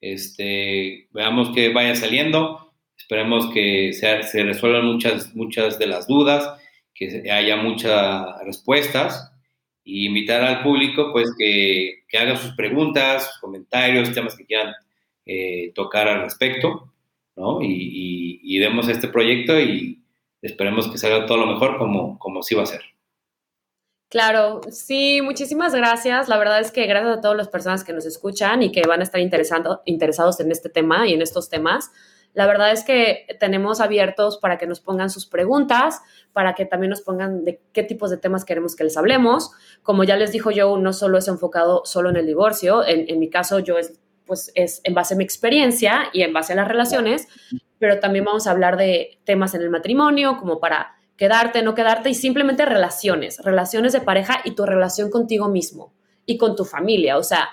Este, 0.00 1.08
veamos 1.10 1.54
que 1.54 1.72
vaya 1.72 1.94
saliendo. 1.96 2.74
Esperemos 2.96 3.50
que 3.50 3.94
se, 3.94 4.22
se 4.24 4.44
resuelvan 4.44 4.84
muchas, 4.84 5.34
muchas 5.34 5.78
de 5.78 5.86
las 5.86 6.06
dudas, 6.06 6.60
que 6.94 7.30
haya 7.30 7.56
muchas 7.56 8.26
respuestas 8.44 9.32
y 9.84 10.06
invitar 10.06 10.42
al 10.44 10.62
público 10.62 11.12
pues 11.12 11.34
que, 11.36 12.04
que 12.08 12.18
haga 12.18 12.36
sus 12.36 12.54
preguntas, 12.54 13.26
sus 13.26 13.40
comentarios, 13.40 14.12
temas 14.12 14.36
que 14.36 14.44
quieran 14.44 14.74
eh, 15.24 15.72
tocar 15.74 16.08
al 16.08 16.22
respecto, 16.22 16.92
¿no? 17.36 17.62
Y, 17.62 18.40
y, 18.42 18.58
demos 18.58 18.88
este 18.88 19.08
proyecto 19.08 19.58
y 19.58 20.01
esperemos 20.42 20.90
que 20.90 20.98
salga 20.98 21.26
todo 21.26 21.38
lo 21.38 21.46
mejor 21.46 21.78
como, 21.78 22.18
como 22.18 22.42
sí 22.42 22.54
va 22.54 22.64
a 22.64 22.66
ser. 22.66 22.82
Claro, 24.12 24.60
sí, 24.70 25.22
muchísimas 25.22 25.74
gracias. 25.74 26.28
La 26.28 26.36
verdad 26.36 26.60
es 26.60 26.70
que 26.70 26.86
gracias 26.86 27.16
a 27.16 27.20
todas 27.22 27.36
las 27.36 27.48
personas 27.48 27.82
que 27.82 27.94
nos 27.94 28.04
escuchan 28.04 28.62
y 28.62 28.70
que 28.70 28.82
van 28.86 29.00
a 29.00 29.04
estar 29.04 29.20
interesando, 29.20 29.80
interesados 29.86 30.38
en 30.40 30.52
este 30.52 30.68
tema 30.68 31.08
y 31.08 31.14
en 31.14 31.22
estos 31.22 31.48
temas. 31.48 31.90
La 32.34 32.46
verdad 32.46 32.72
es 32.72 32.82
que 32.84 33.26
tenemos 33.40 33.80
abiertos 33.80 34.38
para 34.38 34.56
que 34.56 34.66
nos 34.66 34.80
pongan 34.80 35.10
sus 35.10 35.26
preguntas, 35.26 36.00
para 36.32 36.54
que 36.54 36.64
también 36.64 36.90
nos 36.90 37.02
pongan 37.02 37.44
de 37.44 37.62
qué 37.72 37.82
tipos 37.82 38.10
de 38.10 38.16
temas 38.16 38.44
queremos 38.44 38.74
que 38.74 38.84
les 38.84 38.96
hablemos. 38.96 39.52
Como 39.82 40.04
ya 40.04 40.16
les 40.16 40.32
dijo 40.32 40.50
yo, 40.50 40.76
no 40.78 40.92
solo 40.92 41.18
es 41.18 41.28
enfocado 41.28 41.82
solo 41.84 42.10
en 42.10 42.16
el 42.16 42.26
divorcio, 42.26 42.86
en, 42.86 43.18
mi 43.18 43.28
caso 43.28 43.58
yo 43.58 43.76
es, 43.76 44.00
pues 44.24 44.50
es 44.54 44.80
en 44.84 44.94
base 44.94 45.14
a 45.14 45.16
mi 45.16 45.24
experiencia 45.24 46.10
y 46.12 46.22
en 46.22 46.32
base 46.32 46.54
a 46.54 46.56
las 46.56 46.68
relaciones, 46.68 47.28
pero 47.82 47.98
también 47.98 48.24
vamos 48.24 48.46
a 48.46 48.52
hablar 48.52 48.76
de 48.76 49.18
temas 49.24 49.56
en 49.56 49.62
el 49.62 49.68
matrimonio, 49.68 50.36
como 50.38 50.60
para 50.60 50.94
quedarte, 51.16 51.64
no 51.64 51.74
quedarte, 51.74 52.10
y 52.10 52.14
simplemente 52.14 52.64
relaciones, 52.64 53.40
relaciones 53.40 53.92
de 53.92 54.00
pareja 54.00 54.40
y 54.44 54.52
tu 54.52 54.64
relación 54.64 55.10
contigo 55.10 55.48
mismo 55.48 55.92
y 56.24 56.38
con 56.38 56.54
tu 56.54 56.64
familia. 56.64 57.18
O 57.18 57.24
sea, 57.24 57.48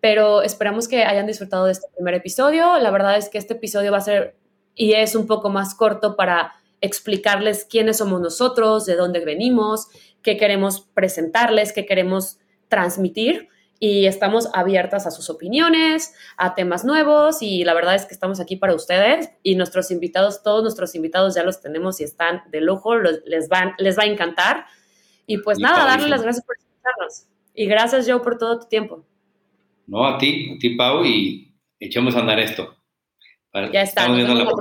pero 0.00 0.42
esperamos 0.42 0.88
que 0.88 1.04
hayan 1.04 1.28
disfrutado 1.28 1.66
de 1.66 1.70
este 1.70 1.86
primer 1.94 2.14
episodio. 2.14 2.80
La 2.80 2.90
verdad 2.90 3.16
es 3.16 3.28
que 3.28 3.38
este 3.38 3.54
episodio 3.54 3.92
va 3.92 3.98
a 3.98 4.00
ser 4.00 4.36
y 4.74 4.94
es 4.94 5.14
un 5.14 5.28
poco 5.28 5.50
más 5.50 5.76
corto 5.76 6.16
para 6.16 6.52
explicarles 6.80 7.64
quiénes 7.64 7.98
somos 7.98 8.20
nosotros, 8.20 8.86
de 8.86 8.96
dónde 8.96 9.24
venimos, 9.24 9.86
qué 10.20 10.36
queremos 10.36 10.80
presentarles, 10.80 11.72
qué 11.72 11.86
queremos 11.86 12.40
transmitir 12.66 13.48
y 13.82 14.04
estamos 14.04 14.50
abiertas 14.52 15.06
a 15.06 15.10
sus 15.10 15.30
opiniones, 15.30 16.14
a 16.36 16.54
temas 16.54 16.84
nuevos 16.84 17.40
y 17.40 17.64
la 17.64 17.72
verdad 17.72 17.94
es 17.94 18.04
que 18.04 18.12
estamos 18.12 18.38
aquí 18.38 18.56
para 18.56 18.74
ustedes 18.74 19.30
y 19.42 19.56
nuestros 19.56 19.90
invitados, 19.90 20.42
todos 20.42 20.62
nuestros 20.62 20.94
invitados 20.94 21.34
ya 21.34 21.42
los 21.42 21.62
tenemos 21.62 21.98
y 22.00 22.04
están 22.04 22.42
de 22.50 22.60
lujo, 22.60 22.94
les, 22.96 23.48
van, 23.48 23.74
les 23.78 23.98
va 23.98 24.02
a 24.02 24.06
encantar. 24.06 24.66
Y 25.26 25.38
pues 25.38 25.58
nada, 25.58 25.86
darles 25.86 26.10
las 26.10 26.22
gracias 26.22 26.44
por 26.44 26.56
escucharnos. 26.58 27.26
Y 27.54 27.66
gracias, 27.66 28.06
Joe, 28.06 28.20
por 28.20 28.36
todo 28.36 28.60
tu 28.60 28.68
tiempo. 28.68 29.04
No, 29.86 30.06
a 30.06 30.18
ti, 30.18 30.52
a 30.54 30.58
ti, 30.58 30.76
Pau, 30.76 31.04
y 31.04 31.52
echemos 31.80 32.14
a 32.14 32.20
andar 32.20 32.38
esto. 32.38 32.76
Ya 33.72 33.82
está. 33.82 34.02
Estamos 34.02 34.16
viendo 34.18 34.34
la 34.34 34.52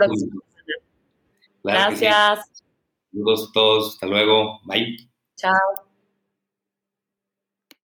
Gracias. 1.63 2.63
Saludos 3.11 3.49
a 3.49 3.53
todos. 3.53 3.93
Hasta 3.93 4.07
luego. 4.07 4.59
Bye. 4.63 4.97
Chao. 5.35 5.88